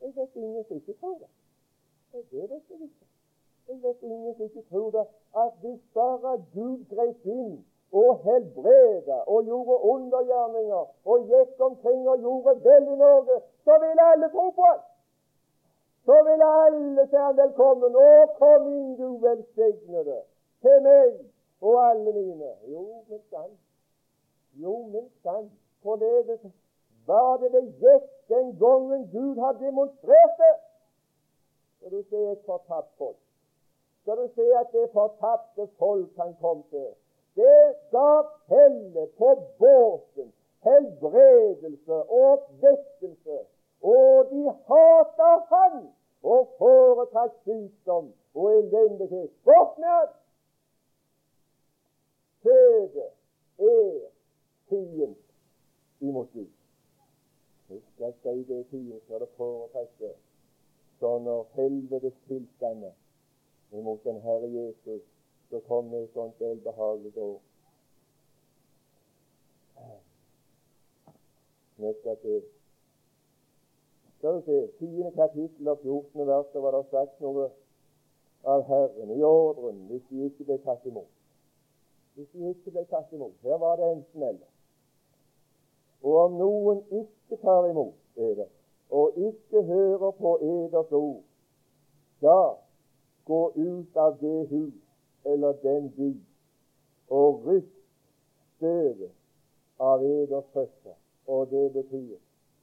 [0.00, 1.28] Jeg vet ingen som ikke tror det.
[2.12, 3.06] Det vet jeg ikke.
[3.68, 9.18] Jeg vet ingen som ikke tror det, at hvis bare Gud grep inn og helbreda
[9.32, 14.50] og gjorde undergjerninger og gikk omkring og gjorde vel i Norge, så ville alle tro
[14.58, 14.84] på det.
[16.06, 17.98] Så ville alle si han velkommen.
[18.04, 20.20] Å, kom inn, du velsignede,
[20.62, 21.18] til meg
[21.60, 22.52] og alle mine.
[22.70, 23.58] Jo, men sant.
[24.62, 25.50] Jo, men sant.
[25.82, 26.46] Forledes
[27.06, 30.56] var det det gikk den gangen Gud har demonstrert det?
[31.80, 33.25] Så du ser et fortapt folk
[34.06, 36.90] skal du se at det fortapte folk han kom til.
[37.34, 43.38] Det gav helle på båten, helbredelse og oppvekkelse.
[43.82, 45.88] Og de hata han
[46.22, 49.30] og foretrakk sykdom og elendighet.
[49.44, 50.06] Bort med!
[52.42, 53.10] Kjødet
[53.58, 54.06] er
[54.68, 55.16] fiend
[56.00, 56.52] imot Gud.
[57.68, 60.12] Husk at det det fiend skal det foretrekke.
[61.00, 62.90] Så når helvetes tilstander
[63.72, 65.02] imot den Herre Jesus,
[65.50, 67.40] så kom det et sånt velbehagelig år.
[71.76, 72.42] Vi skal se
[74.18, 76.26] skal du se, tiende kapittel og 14.
[76.26, 77.50] vers, der var det sagt noe
[78.44, 81.10] av Herren i ordren hvis de ikke ble tatt imot.
[82.16, 83.34] Hvis de ikke ble tatt imot.
[83.42, 84.48] Her var det enten-eller.
[86.02, 88.48] Og om noen ikke tar imot eder,
[88.90, 91.22] og ikke hører på eders ord,
[92.22, 92.38] da
[93.26, 94.74] gå ut av det hus
[95.24, 96.12] eller den by
[97.08, 97.74] og ryst
[98.56, 99.12] støvet
[99.82, 100.94] av eders føtter.
[101.26, 102.16] Og det betyr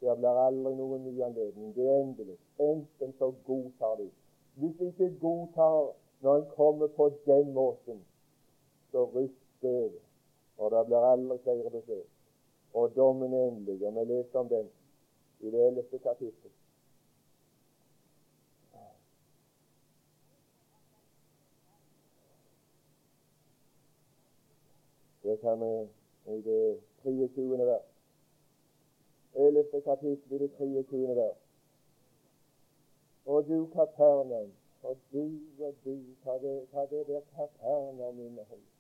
[0.04, 1.70] det blir aldri noen ny anledning.
[1.76, 2.38] Det er endelig.
[2.60, 4.10] Enten så godtar de.
[4.60, 8.02] Hvis de ikke godtar når en kommer på den måten,
[8.92, 10.02] så ryst støvet.
[10.58, 12.10] Og det blir aldri flere besøk.
[12.74, 13.80] Og dommen er endelig.
[13.88, 14.68] Og vi leser om den
[15.40, 16.60] i det ellevte kapittelet.
[25.34, 25.88] Det kan vi
[26.34, 27.58] i det 23.
[27.66, 27.82] vers.
[29.34, 29.82] 11.
[29.82, 31.16] kapittel i det 23.
[31.16, 31.38] vers.
[33.26, 34.52] Og du, Kapernaum,
[34.84, 38.74] og du og du, hva det, hva det der Kapernaum inneholder.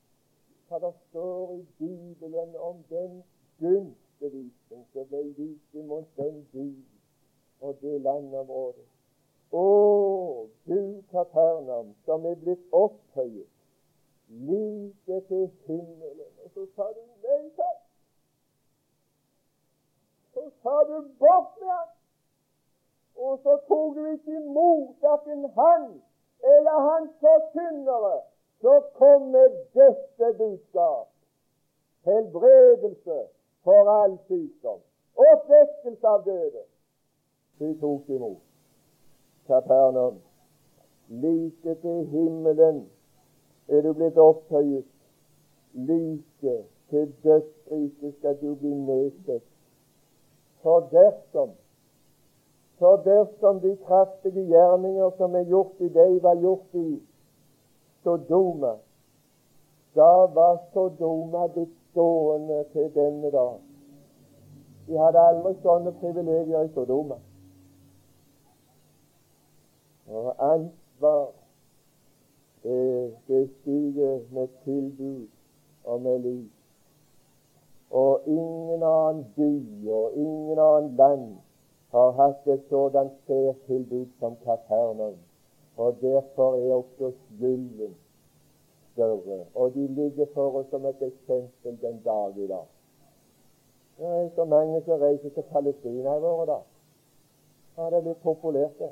[0.67, 3.23] Hva det står i Bibelen om den
[3.59, 6.67] gunstevisning som ble vist imot den by
[7.61, 8.85] og det landområdet.
[9.51, 9.65] Å,
[10.69, 13.49] du Kapernaum, som er blitt opphøyet
[14.29, 16.32] like til himmelen.
[16.53, 17.79] Så sa du nei takk.
[20.33, 21.89] Så sa du bort med ham.
[23.15, 25.83] Og så tok du ikke imot verken han
[26.43, 28.15] eller hans forkynnere
[28.61, 31.07] så kommer dette budskap.
[32.05, 33.19] Helbredelse
[33.63, 34.79] for all sykdom.
[35.15, 36.63] Oppvekkelse av døde.
[37.59, 38.41] Du tok imot.
[39.47, 40.21] Kapernaum.
[41.07, 42.89] Like til himmelen
[43.67, 44.92] er du blitt opphøyet.
[45.73, 49.43] Like til dødsriket skal du bli nedsatt.
[50.61, 51.49] For dersom
[52.83, 57.01] for dersom de kraftige gjerninger som er gjort i deg, var gjort i
[58.03, 58.73] Sodoma,
[59.95, 63.61] da var Sodoma blitt stående til denne dag.
[64.87, 67.21] De hadde aldri sånne privilegier i Sodoma.
[70.11, 71.29] Og ansvar
[72.63, 75.27] det stiger med tilbud
[75.83, 76.49] og med liv.
[77.91, 81.25] Og ingen annen by og ingen annen land
[81.91, 85.19] har hatt et sådant særtilbud som Kapernaum.
[85.77, 87.95] Og derfor er også skylden
[88.93, 89.45] større.
[89.55, 92.65] Og de ligger for oss som et eksempel den dag i dag.
[93.97, 96.69] Det er så mange som reiser til Palestina i våre dager.
[97.77, 98.91] Ja, det er blitt populært, det.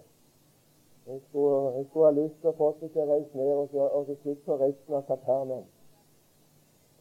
[1.07, 3.67] Jeg skulle, jeg skulle, ha lyst til å få dem til å reise ned og,
[3.71, 5.65] så, og så på resten av Kapernaum.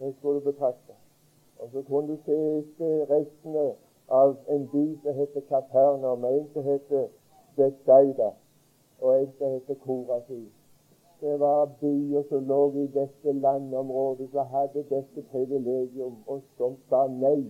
[0.01, 0.93] Det skulle du betrakte.
[1.59, 3.73] Og så kunne du se restene
[4.09, 7.09] av en by som heter Kapernaum, en som heter
[7.57, 8.31] Bethsaida,
[9.01, 10.41] og en som heter Korasi.
[11.21, 17.05] Det var byer som lå i dette landområdet som hadde dette privilegium, og som sa
[17.07, 17.45] nei.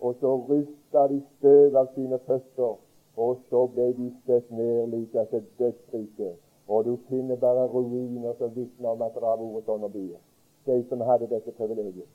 [0.00, 2.76] Og så rusta de støv av sine føtter,
[3.16, 6.36] og så ble de støtt ned like til dødsriket.
[6.68, 10.20] Og du finner bare ruiner som vitner om at det har vært sånne byer.
[10.64, 12.08] De som hadde dette privilegiet.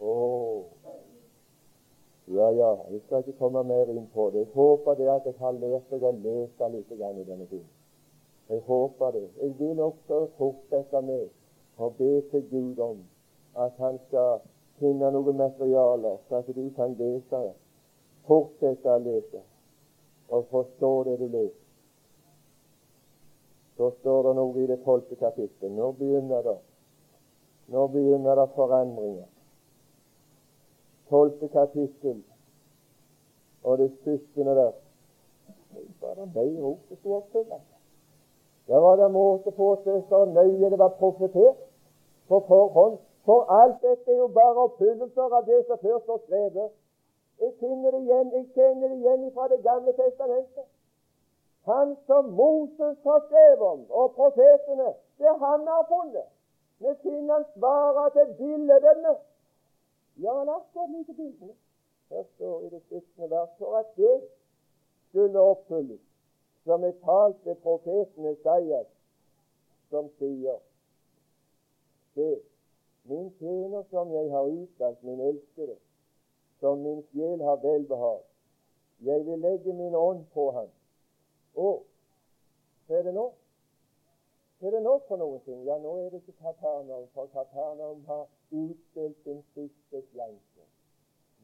[0.00, 0.64] Oh.
[2.26, 4.44] Ja, ja, jeg skal ikke komme mer inn på det.
[4.44, 7.68] Jeg håper det at jeg har lært deg å lese litt i denne tiden.
[8.48, 9.26] Jeg håper det.
[9.42, 11.28] Jeg vil også fortsette med
[11.78, 13.02] å be til Gud om
[13.54, 14.42] at Han skal
[14.78, 17.42] finne noe materiale, så at du kan lese.
[18.26, 19.42] Fortsette å lese
[20.32, 21.61] og forstå det du leser.
[23.82, 25.74] Så står det noe i det tolvte kapittelet.
[25.74, 26.58] Nå begynner det.
[27.74, 29.26] Nå begynner det forandringer
[31.12, 32.22] tolvte kapittel
[33.64, 34.78] og det syttende vers.
[36.00, 36.28] Var det
[36.98, 37.64] skulle oppfylles?
[38.66, 41.58] Der var det måte på at det så nøye det var profetert
[42.28, 42.98] på forhånd.
[43.26, 46.70] For alt dette er jo bare oppfyllelser av det som før står skrevet.
[47.40, 50.66] Jeg finner det igjen, jeg kjenner det igjen fra Det gamle testamentet.
[51.64, 56.28] Han som Moses har skrevet om, og profetene, det han har funnet.
[56.78, 59.14] Vi finner han svarer til billedene
[60.16, 61.54] ja, han akkurat like bildene.
[62.10, 64.22] Her står i det syttende vers for at det
[65.08, 66.00] skulle oppfylles,
[66.64, 68.90] som er talt ved profeten Esaias,
[69.90, 70.58] som sier
[72.14, 72.40] Se,
[73.04, 75.76] min tjener som jeg har utvalgt, min elskede,
[76.60, 78.20] som min sjel har velbehag.
[79.00, 80.68] Jeg vil legge min ånd på ham.
[81.54, 81.84] Og
[82.86, 83.26] hva er det nå?
[84.58, 85.64] Hva er det nå for noen ting?
[85.66, 90.66] Ja, nå er det ikke Kapernaum, for Kapernaum har utdelt sin siste slanke.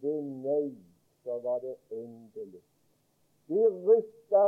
[0.02, 0.76] Ved nei
[1.24, 2.62] så var det endelig.
[3.48, 4.44] De rysta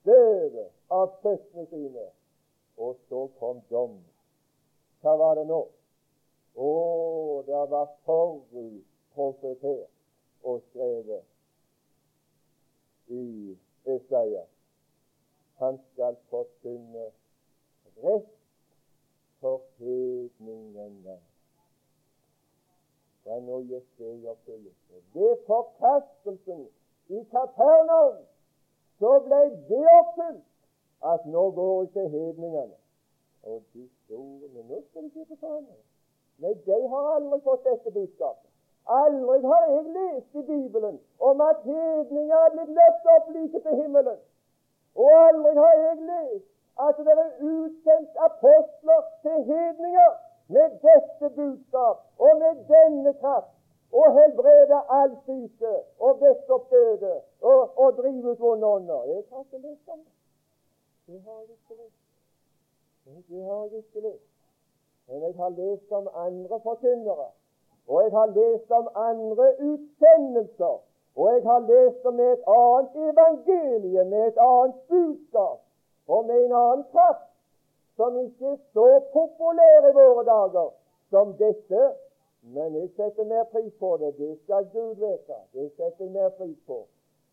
[0.00, 2.06] støvet av føttene sine,
[2.76, 3.96] og så kom dom.
[5.00, 5.62] Hva var det nå?
[6.60, 6.70] Å,
[7.46, 9.90] det var forut profetert
[10.44, 11.24] og skrevet
[13.10, 13.56] i
[13.86, 14.59] Esaias.
[15.60, 17.06] Han skal forkynne
[18.02, 18.28] rett
[19.40, 21.16] for hedningene.
[23.26, 25.02] Ja, nå gikk det i oppfyllelse.
[25.14, 26.62] Ved forkastelsen
[27.08, 28.22] i Kapernaum
[28.98, 30.46] så ble det oppfylt
[31.12, 32.78] at nå går ikke hedningene.
[33.42, 35.84] Og de store Men nå skal forandring.
[36.40, 38.48] Nei, de har aldri fått dette budskapet.
[38.88, 43.82] Aldri har jeg lest i Bibelen om at hedninger er blitt løftet opp like til
[43.82, 44.20] himmelen.
[44.94, 46.48] Og aldri har jeg lest
[46.86, 50.10] at det er utsendt apostler til hedninger
[50.54, 53.54] med dette budskap og med denne kraft
[53.92, 59.04] og helbrede all syke og vekke opp døde og, og drive ut vonde ånder.
[59.04, 60.14] Jeg har ikke lest om det.
[61.06, 62.00] Det har jeg ikke lest.
[63.28, 64.28] Det har jeg ikke lest.
[65.08, 67.28] Men jeg har lest om andre forkynnere,
[67.88, 70.76] og jeg har lest om andre utsendelser,
[71.16, 75.58] og jeg har lest om et annet evangelie med et annet budskap
[76.06, 77.26] og med en annen kraft
[77.96, 80.70] som ikke er så populær i våre dager
[81.10, 81.82] som dette.
[82.42, 84.16] Men jeg setter mer pris på det.
[84.18, 85.36] Det skal Gud vite.
[85.52, 86.86] Det setter jeg mer pris på.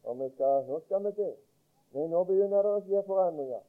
[0.03, 1.30] Og vi skal, nå skal vi se.
[1.93, 3.63] Men nå begynner det å skje forandringer.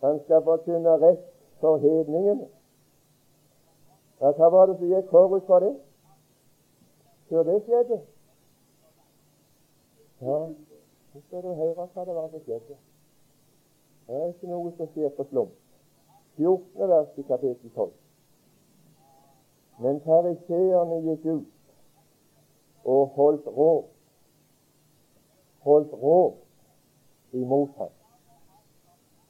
[0.00, 1.28] Han skal forkynne rett
[1.60, 2.48] for hedningene.
[4.24, 5.74] Hva var det som gikk forut for det?
[7.28, 8.00] Før det skjedde?
[10.20, 10.38] Ja,
[11.12, 12.76] så skal du høre hva det var som skjedde.
[14.06, 15.56] Det er ikke noe som skjer på slump.
[16.36, 16.88] 14.
[16.90, 17.92] vers i kapittel 12.
[19.82, 21.50] Men fariseerne gikk ut
[22.84, 23.84] og holdt råd
[25.64, 26.34] holdt råd
[27.32, 27.92] imot ham.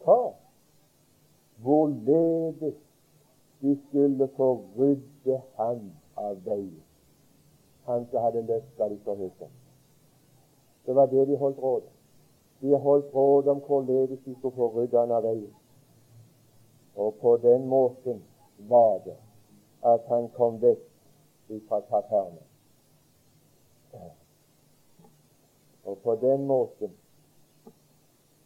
[0.05, 0.21] Hva?
[1.63, 2.75] Hvorledes
[3.63, 6.83] de skulle få rydde ham av veien.
[7.87, 9.47] Han som hadde løfta dem så høyt.
[10.87, 11.93] Det var det de holdt råd om.
[12.61, 15.53] De holdt råd om hvorledes de skulle få rydde han av veien.
[16.97, 18.23] Og på den måten
[18.59, 19.17] var det
[19.85, 20.85] at han kom vekk
[21.69, 22.45] fra Kapernaum.
[25.85, 26.93] Og på den måten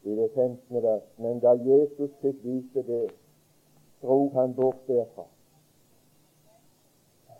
[0.02, 0.82] i det 15.
[0.82, 3.10] vers Men da Jesus fikk vite det,
[4.02, 5.24] dro han bort derfra.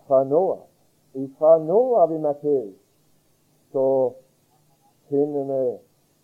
[0.07, 0.65] Fra nå av,
[1.39, 2.75] fra nå av i Matteus,
[3.73, 3.85] så
[5.09, 5.79] finner vi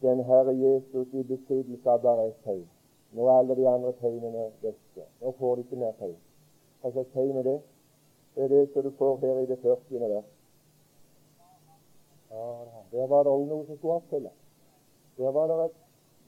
[0.06, 2.66] den Herre Jesus i besittelse av bare ett tegn.
[3.14, 5.06] Nå er alle de andre tegnene vekke.
[5.20, 6.16] Nå får de ikke mer tegn.
[6.82, 7.58] Hva slags tegn er det?
[8.34, 10.00] Det er det som du får her i det 40.
[10.00, 10.30] vers.
[12.92, 14.36] Der var det òg noe som skulle oppfylles.
[15.16, 15.76] Der var det, et,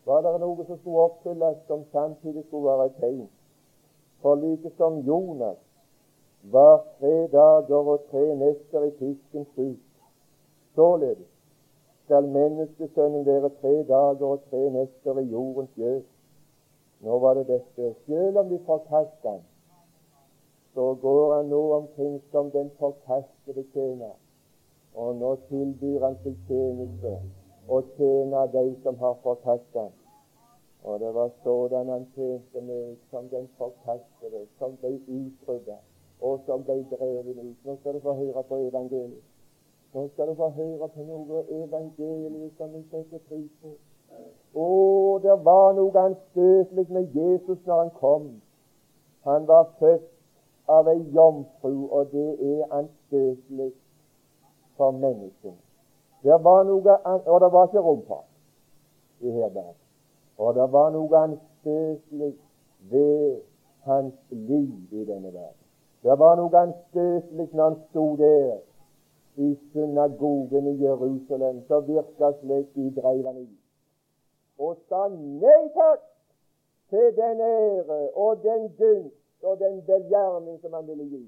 [0.07, 3.29] var det noe som skulle oppfylles, som samtidig skulle være et tegn.
[4.23, 5.59] For like som Jonas
[6.43, 9.83] var tre dager og tre netter i fiskens hus,
[10.75, 11.36] således
[12.07, 16.03] skal menneskesønnen være tre dager og tre netter i jordens gjød.
[17.01, 17.95] Nå var det dette.
[18.07, 19.41] Selv om de forkastet ham,
[20.75, 24.15] så går han nå omkring som den forkastede tjener.
[24.95, 27.19] Og nå tilbyr han til tjeneste
[27.69, 29.93] og tjener de som har forkastet ham.
[30.83, 35.81] Og det var sådan han tjente meg som den forkastede, som ble utrydda,
[36.21, 37.57] og som ble drevet ut.
[37.65, 39.36] Nå skal du få høre på evangeliet.
[39.97, 43.71] Nå skal du få høre på noe evangeliet som vi setter pris på.
[44.61, 44.67] Å,
[45.25, 48.27] det var noe anstøtelig med Jesus når han kom.
[49.25, 50.05] Han var født
[50.69, 53.71] av ei jomfru, og det er anstøtelig
[54.77, 55.57] for mennesket.
[56.29, 58.25] Det var noe, og det var ikke rom for
[59.25, 59.75] i herberg.
[60.37, 62.33] Og det var noe anstøtelig
[62.93, 63.41] ved
[63.89, 65.61] hans liv i denne verden.
[66.05, 68.59] Det var noe anstøtelig når han sto der
[69.37, 73.63] i synagogen i Jerusalem, så virka slik de dreiv han ut
[74.59, 76.05] og sa nei takk
[76.91, 81.25] til den ære og den gunst og den velgjerning som han ville gi.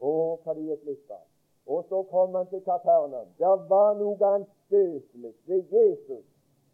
[0.00, 0.10] Å,
[0.44, 1.24] hva de gikk glipp av.
[1.68, 3.32] Og så kom han til Kapernaum.
[3.40, 6.24] Det var noe anstøtelig ved Jesus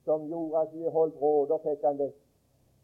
[0.04, 2.18] som gjorde at de holdt råd og fikk han vekk.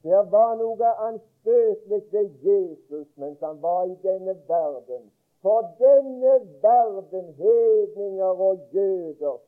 [0.07, 5.11] Det var noe anstøtelig ved Jesus mens han var i denne verden.
[5.43, 9.39] For denne verden, hedninger og jøder,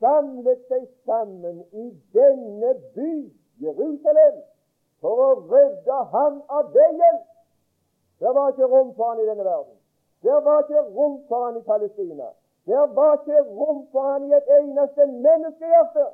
[0.00, 3.12] samlet seg sammen i denne by,
[3.60, 4.40] Jerusalem,
[5.04, 7.20] for å rydde ham av veien.
[8.22, 9.76] Det var ikke rom for han i denne verden.
[10.22, 12.32] Det var ikke rom for han i Palestina.
[12.66, 16.06] Det var ikke rom for han i et eneste menneskehjerte,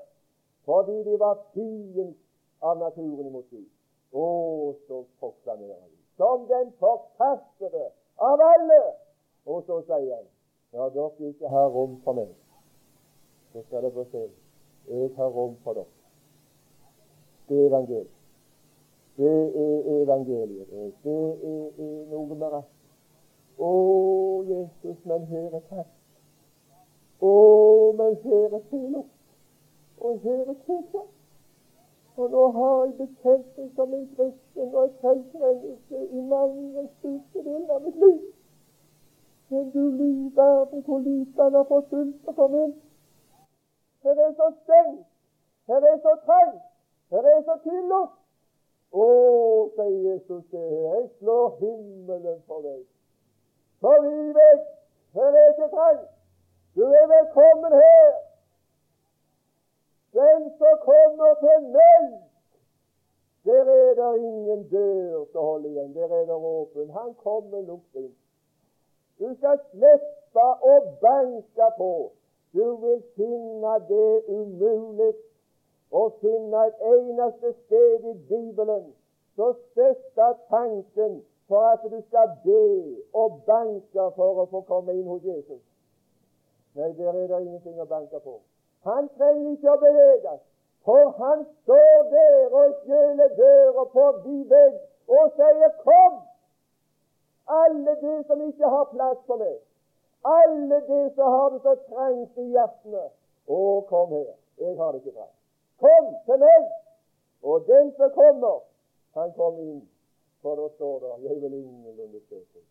[0.65, 2.15] fordi de var fiend
[2.63, 3.69] av naturen imot Gud.
[4.13, 4.29] Å,
[4.89, 8.81] så proklamerer de som den forkastede av alle.
[9.49, 10.29] Og så sier han
[10.77, 12.37] ja, dere ikke har rom for meg
[13.53, 14.29] så skal dere se
[14.89, 15.85] jeg har rom for dere.
[17.49, 18.11] Det er evangeliet.
[19.17, 19.31] Det
[19.65, 20.69] er evangeliet.
[21.05, 21.19] Det
[21.53, 22.75] er, er noe med rett.
[23.59, 23.71] Å,
[24.49, 25.93] Jesus, men her er takk.
[27.21, 27.33] Å,
[27.99, 29.15] men her er tillukt.
[29.99, 31.13] Og her er tiltak.
[32.17, 36.89] Og nå har jeg bekjent meg som en kristen og et frelst menneske i mange
[36.99, 38.23] største deler av mitt liv.
[39.51, 42.83] Men du liv på hvor lite han har fått sult og forvent.
[44.03, 45.07] Her er så stengt.
[45.69, 46.63] Her er så trangt.
[47.11, 48.19] Her er så tillukt.
[48.93, 49.07] Å,
[49.77, 50.85] sier Jesus, det her.
[50.93, 52.85] Jeg slår himmelen for deg.
[53.81, 54.69] For vi vet,
[55.17, 56.09] Her er ikke trangt.
[56.77, 58.13] Du er velkommen her.
[60.13, 62.07] Den som kommer til meg,
[63.45, 65.95] der er det ingen dør som holder igjen.
[65.95, 66.91] Der er det åpen.
[66.91, 68.15] Han kommer lukt inn.
[69.19, 71.93] Du skal slippe å banke på.
[72.55, 75.15] Du vil finne det umulig
[75.91, 78.93] å finne et eneste sted i Bibelen
[79.39, 82.63] så støtter tanken for at du skal be
[83.15, 85.63] og banke for å få komme inn hos Jesus.
[86.75, 88.39] Nei, der er det ingenting å banke på.
[88.87, 90.43] Han trenger ikke å beveges,
[90.87, 94.77] for han står der og skjøler døra på vid vegg
[95.09, 96.28] og sier 'Kom!'
[97.49, 99.59] Alle de som ikke har plass for meg,
[100.25, 103.05] alle de som har det så trangt i hjertene,
[103.49, 104.35] å, kom her.
[104.61, 105.29] Jeg har det ikke bra.
[105.81, 106.67] Kom til meg!
[107.43, 108.61] Og den som kommer,
[109.15, 109.87] han kommer inn.
[110.43, 112.65] For da står det 'Jeg vil ingenlunde søke'.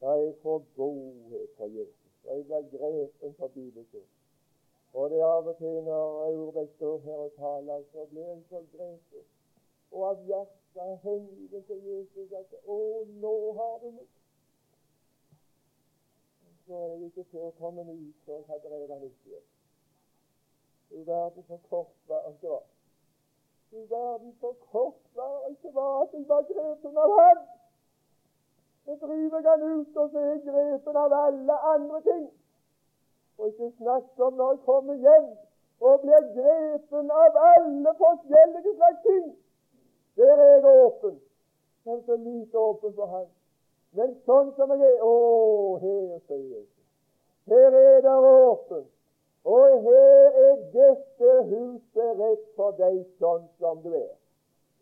[0.00, 2.12] Jeg får godhet for Jesus.
[2.24, 4.12] Jeg blir grepen for bibelkurs.
[4.94, 8.42] Og det er av og til når Aurbæk står her og taler, så blir jeg
[8.48, 9.26] så grepet.
[9.92, 10.67] Og av hjertet
[11.02, 14.08] hengiven til Jesus at 'Å, nå har du meg'.
[16.66, 19.46] Så er jeg ikke før kommet ut, så jeg har drevet ut igjen.
[20.90, 22.62] Du verden så kort var det ikke var.
[23.70, 27.38] Du verden så kort var det ikke var at jeg var grepen av han.
[28.84, 32.30] Så driver jeg han ut, og så er jeg grepen av alle andre ting.
[33.38, 35.28] Og ikke snakk om når jeg kommer hjem
[35.80, 39.26] og blir grepen av alle forskjellige slags ting.
[40.18, 41.20] Der er jeg åpen.
[41.84, 43.28] Men så lite åpen for Han.
[43.96, 45.12] Men sånn som jeg er Å,
[45.82, 46.86] her, sier Jesus.
[47.48, 48.90] Her er det åpent.
[49.48, 54.16] Og her er dette huset rett for deg sånn som du er.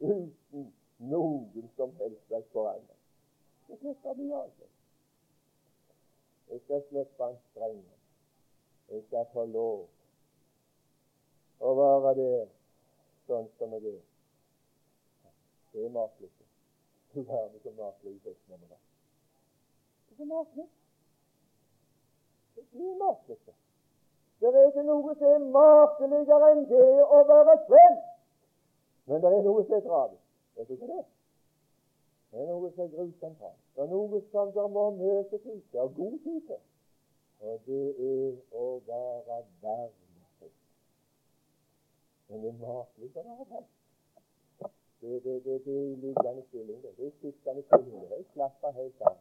[0.01, 0.64] Uten
[1.12, 3.03] noen som helst slags forandring.
[3.68, 4.66] Det skal vi altså.
[6.51, 7.95] Jeg skal slippe han strenge.
[8.91, 9.87] Jeg skal få lov
[11.59, 12.45] å være der
[13.26, 14.05] sånn som jeg er.
[15.87, 16.30] Er makelig.
[17.14, 18.80] Du verden som makelig i høsten med det.
[20.09, 20.66] Det er makelig.
[24.41, 28.14] Det er ikke noe som er makeligere enn det å være svensk.
[29.07, 30.24] Men det er noe som er tragisk.
[30.57, 31.11] Vet du hva det er?
[32.30, 33.55] Det er noe som er grusomt her.
[33.76, 36.64] Det er noe som det må møte til og god tid til
[37.41, 40.51] og det er å være verdensfri.
[42.28, 43.64] Men det makelig å være det,
[45.01, 46.83] det, det, det er liggende stilling.
[46.83, 48.03] Det, det er sittende stilling.
[48.11, 49.17] Jeg slapper helt av.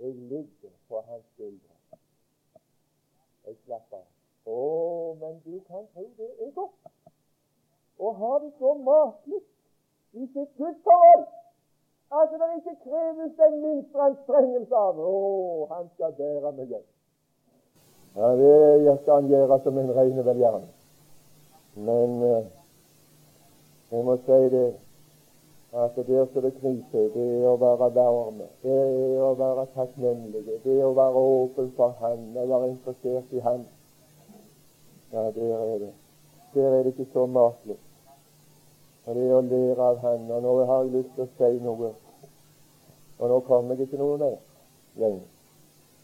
[0.00, 1.74] Jeg ligger på hans skuldre.
[3.46, 4.08] Jeg slapper av.
[4.46, 4.60] Å,
[5.20, 6.90] men du kan tro det er godt
[8.00, 9.40] å ha det så matlig
[10.16, 11.26] i sitt gudsforhold
[12.20, 15.10] at det ikke kreves den minste anstrengelse av Å,
[15.70, 16.86] han skal bære meg hjem.
[18.16, 20.70] Ja, det skal han gjøre som en ren velgjerne.
[21.76, 22.48] Men uh,
[23.92, 24.64] jeg må si det
[25.72, 30.42] at der som det kniper, det er å være varme, det er å være takknemlig,
[30.64, 33.62] det er å være åpen for Han, å være interessert i Han.
[35.12, 35.92] Ja, der er det.
[36.54, 37.76] Der er det ikke så matlig.
[39.06, 40.30] Og det er å lære av Han.
[40.30, 41.92] Og nå har jeg lyst til å si noe.
[43.18, 44.36] Og nå kommer jeg ikke noe mer
[44.98, 45.28] lenger.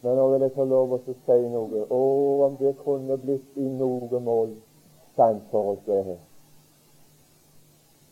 [0.01, 1.83] Men nå vil jeg få lov å si noe.
[1.89, 2.01] Å,
[2.47, 4.55] om det kunne blitt i noe mål
[5.15, 6.26] sant for oss, det her.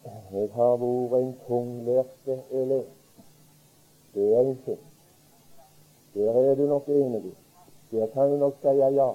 [0.05, 2.83] Jeg har vært en tunglærte elev.
[4.13, 4.81] Det er en ting.
[6.13, 7.31] Der er du nok enig.
[7.91, 9.07] Der kan du nok si ja.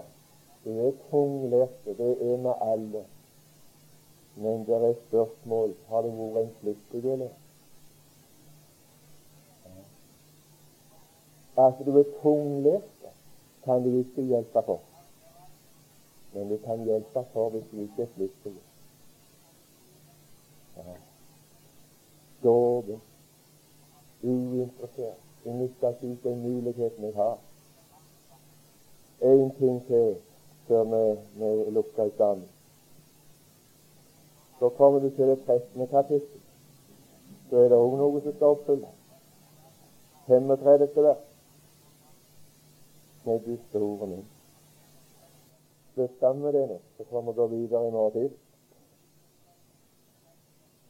[0.65, 3.05] Det er tunglærte, det er med alle.
[4.37, 7.31] Men det er spørsmål har du vært en flittig elev.
[11.59, 13.13] At du er tunglært,
[13.65, 14.81] kan du ikke hjelpe for.
[16.35, 18.57] Men du kan hjelpe for hvis du ikke er flittig.
[20.87, 20.97] Ja.
[22.43, 23.01] Doven,
[24.23, 27.39] uinteressert, benytter ikke ut den muligheten jeg har.
[29.21, 30.17] Én ting til
[30.69, 32.49] før vi, vi lukker sammen.
[34.59, 35.87] Så kommer du til det 13.
[35.89, 36.41] kapittel.
[37.51, 38.97] Så er det òg noe som skal oppfylles.
[40.27, 40.89] 35.
[40.97, 41.25] vers
[43.25, 44.27] med Guds store min.
[45.95, 48.37] Slutt med det nå, så kommer vi videre i morgen tid.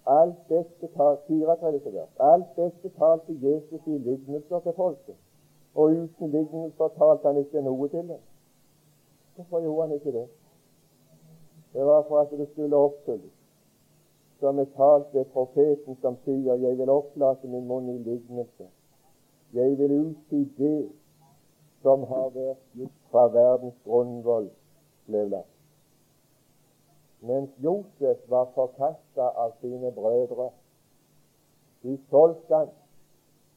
[0.06, 1.18] Alt dette tal,
[2.18, 5.16] Alt dette talte Jesus i lignelser til folket,
[5.74, 8.22] og uten lignelser talte han ikke noe til dem.
[9.34, 10.28] Hvorfor gjorde han ikke det?
[11.72, 13.36] Det var for at det skulle oppfylles,
[14.40, 18.68] som er talt ved profeten som sier, 'Jeg vil opplate min munn i lignelse'.
[19.54, 20.88] Jeg vil utsi det
[21.82, 24.50] som har vært gitt fra verdens grunnvoll,
[25.06, 25.49] ble lagt.
[27.20, 30.50] Mens Josef var forkasta av sine brødre.
[31.82, 32.68] De solgte han,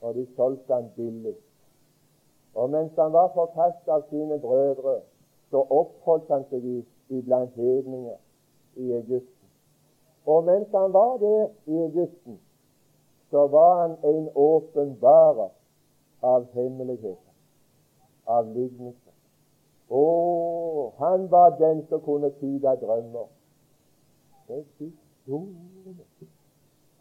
[0.02, 1.36] og de solgte han billig.
[2.56, 5.00] Og mens han var forkasta av sine brødre,
[5.52, 6.66] så oppholdt han seg
[7.10, 8.18] iblant hedninger
[8.76, 9.50] i Egypten.
[10.26, 12.40] Og mens han var der i Egypten,
[13.32, 15.50] så var han en åpenbarer
[16.22, 17.34] av hemmeligheter,
[18.26, 19.16] av lignelser.
[19.90, 20.04] Å,
[20.98, 23.28] han var den som kunne tyde drømmer.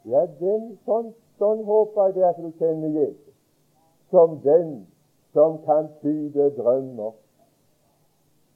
[0.04, 3.34] Ja, den, sånn, sånn håper jeg det at du kjenner Jesus,
[4.10, 4.70] som den
[5.32, 7.12] som kan tyde drømmer,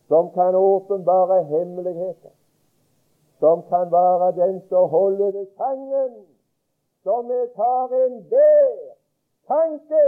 [0.09, 2.35] som kan åpenbare hemmeligheter,
[3.41, 6.27] som kan være den som holder det sangen,
[7.03, 8.97] som tar enhver
[9.47, 10.05] tanke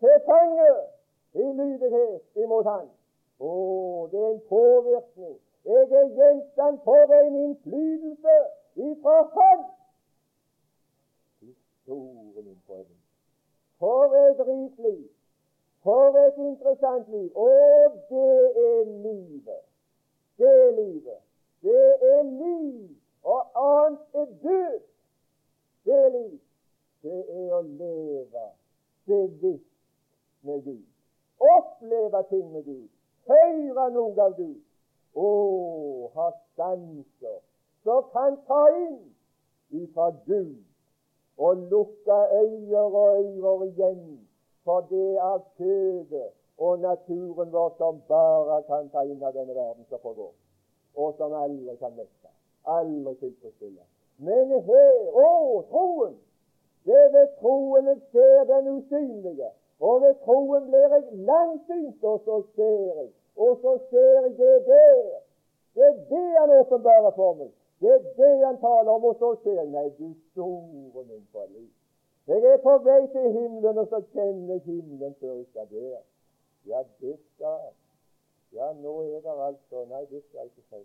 [0.00, 0.72] til fange
[1.34, 2.86] i lydighet imot Han.
[3.40, 3.52] Å,
[4.12, 5.38] det er en påvirkning.
[5.64, 8.36] Jeg er gjenstand for en innflytelse
[8.74, 9.64] ifra Han.
[11.40, 12.98] Historien på en
[13.78, 15.08] For et rikt liv!
[15.82, 17.30] For et interessant liv!
[17.36, 18.34] Og det
[18.66, 19.62] er livet.
[20.38, 21.20] Det er livet.
[21.62, 22.88] Det er liv,
[23.22, 24.80] og annet er død.
[25.84, 26.40] Det er liv.
[27.02, 28.44] Det er å leve
[29.06, 29.72] bevisst
[30.42, 30.84] med Gud.
[31.56, 32.88] Oppleve ting med Gud.
[33.28, 34.60] Høre noe av Gud.
[35.14, 35.30] Å,
[36.14, 37.40] har sanser
[37.84, 38.98] som kan ta inn
[39.70, 40.62] ifra Gud
[41.38, 44.04] og lukke øyer og ører igjen
[44.64, 49.84] for det av kjødet og naturen vår som bare kan ta inn av denne verden
[49.88, 50.30] som forgår,
[50.96, 52.30] og som aldri kan mette,
[52.64, 53.82] aldri tilfredsstille.
[54.22, 56.14] Men her, å, troen!
[56.84, 59.50] Det er ved troen jeg ser den usynlige,
[59.80, 64.66] og ved troen blir jeg langsynt, og så ser jeg, og så ser jeg det
[64.66, 65.20] der.
[65.74, 67.50] Det er det han åpenbarer for meg.
[67.80, 71.46] Det er det han taler om, og så ser jeg Nei, du store min for
[71.54, 71.70] liv.
[72.26, 76.02] Jeg er på vei til himmelen, og så kjenner jeg himmelen før jeg skal der.
[76.66, 77.58] Ja, det skal
[78.52, 80.82] Ja, nå er det altså Nei, det skal jeg ikke si.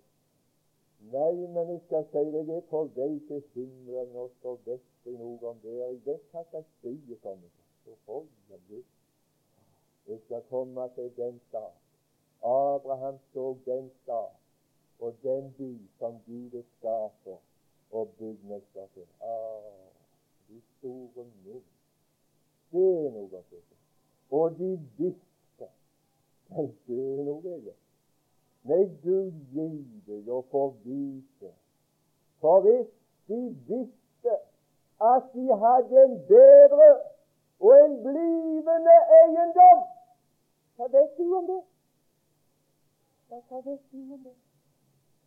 [1.11, 5.19] Nei, men jeg skal si jeg er på vei til himmelen, og så vet jeg
[5.21, 5.77] noe om det.
[5.77, 8.83] Jeg vet hva slags by jeg kommer til.
[10.07, 11.71] Jeg skal komme til den stad.
[12.43, 14.29] Abraham så den stad
[14.99, 17.37] og den by som Gud er skaper
[17.91, 19.07] og byggmester til.
[19.21, 19.89] Ah,
[20.49, 21.63] de store min.
[22.71, 23.61] Det er noe å se
[24.29, 25.69] Og de visste
[26.49, 27.77] Men det er noe jeg
[28.69, 29.33] Nei, Gud
[30.05, 31.51] deg få vite.
[32.41, 32.89] For hvis
[33.27, 34.35] de visste
[35.01, 36.89] at de hadde en bedre
[37.59, 39.81] og en blivende eiendom
[40.75, 41.61] Hva vet du om det?
[43.29, 44.35] Hva vet du om det?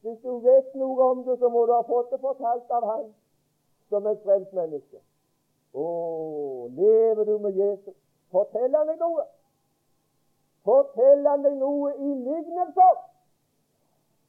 [0.03, 3.05] Hvis du vet noe om det, så må du ha fått det fortalt av Han
[3.93, 4.99] som et frelst menneske.
[5.73, 5.85] Å,
[6.75, 7.95] lever du med Jesus?
[8.35, 9.25] Fortell han deg noe.
[10.67, 12.99] Fortell han deg noe i lignelser.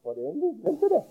[0.03, 1.01] For det er en lignelse, det.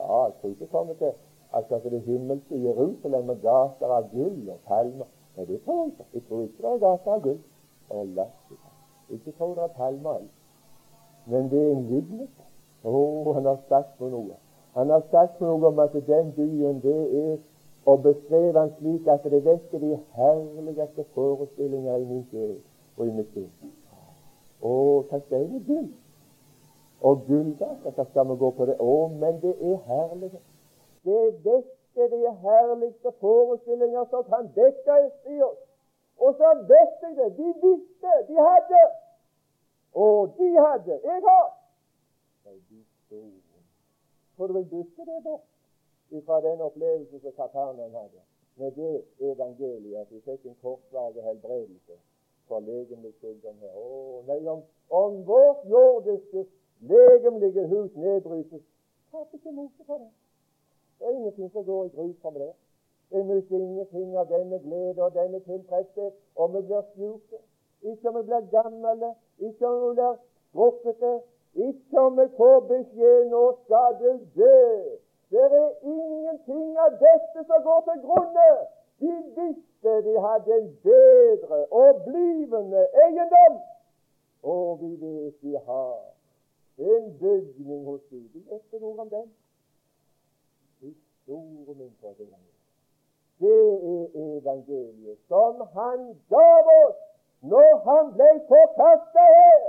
[0.00, 1.12] Ja, jeg tror ikke kommer til
[1.52, 5.08] altså, det himmelske Jerusalem med gater av gull og palmer.
[5.36, 6.08] Nei, det tror jeg ikke.
[6.14, 7.40] Jeg tror ikke det er gater av gull.
[9.10, 10.28] Ikke tror det er palmer.
[11.26, 12.36] Men det er en lignet.
[12.84, 14.38] Å, han har sagt på noe.
[14.74, 17.38] Han har sagt noe om at den byen, det er
[17.88, 22.56] å beskrev han slik at det vekker de herligste forestillinger i min sjel
[22.96, 23.50] og i mitt sinn.
[24.60, 24.72] Å,
[25.10, 25.88] jeg med gull?
[27.00, 27.70] Og gull, da?
[27.84, 28.76] Hva skal vi gå på det?
[28.76, 30.34] Å, men det er herlig.
[31.08, 35.60] Det vekker de herligste forestillinger som kan dekkes i oss.
[36.20, 37.30] Og så vet jeg det.
[37.38, 38.12] De visste.
[38.28, 38.82] De hadde.
[39.94, 41.00] Og de hadde.
[41.04, 41.46] Jeg har.
[42.44, 43.62] Nei, de store.
[44.36, 45.46] For du vil bytte det bort
[46.26, 48.22] fra den opplevelsen som Kapernaum hadde
[48.60, 51.96] med det evangeliet at vi fikk en kortvarig helbredelse
[52.48, 53.76] for legemlig sykdom her.
[53.76, 56.44] Å, nei, om, om vårt jordiske
[56.92, 58.64] legemlige hus nedbrytes,
[59.12, 60.10] taper ikke motet på det.
[60.98, 62.50] Det er ingenting som går i grus for det.
[63.10, 67.40] Jeg mister ingenting av denne glede og denne tilfredshet om vi blir syke,
[67.92, 70.14] ikke om vi blir gamle, ikke om hun er
[70.48, 71.12] skrukkete,
[71.54, 74.98] ikke om vi får beskjed 'nå skal du dø'.
[75.30, 78.50] Det er ingenting av dette som går til grunne.
[79.00, 83.54] De visste de hadde en bedre og blivende eiendom.
[84.42, 85.98] Og vi vet de har
[86.78, 88.28] en bygning hos Gud.
[88.34, 89.28] Vi vet noe om den.
[90.80, 92.28] Historien for det.
[93.40, 93.62] Det
[93.92, 97.09] er evangeliet som han gav oss
[97.40, 99.62] når han ble forkasta her.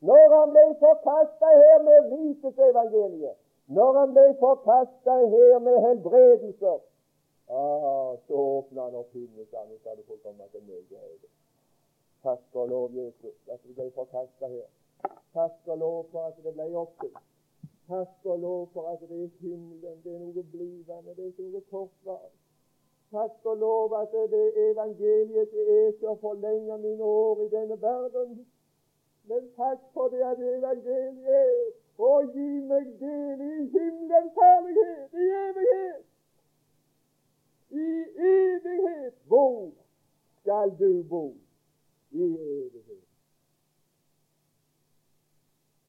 [0.00, 3.36] Når han ble forkasta her med rikets evangeliet.
[3.66, 6.80] Når han ble forkasta her med helbredelser,
[7.48, 11.30] ah, så åpna han opp himmelen så sa hadde fått komme til meg.
[12.24, 14.68] Takk og lov, Jesus, at du ble forkasta her.
[15.34, 17.24] Takk og lov for at det ble oppfylt.
[17.88, 19.98] Takk og lov for at det er himmelen.
[20.04, 22.43] Det er noe blivende, det er ikke noe kortvarig.
[23.14, 27.76] Takk og lov at det evangeliet det er til å forlenge mine år i denne
[27.82, 28.34] verden,
[29.30, 35.28] men takk for det at evangeliet er å gi meg del i himmelens herlighet i
[35.44, 36.02] evighet.
[37.70, 37.88] I
[38.32, 39.70] evighet hvor
[40.40, 41.24] skal du bo?
[42.10, 42.26] I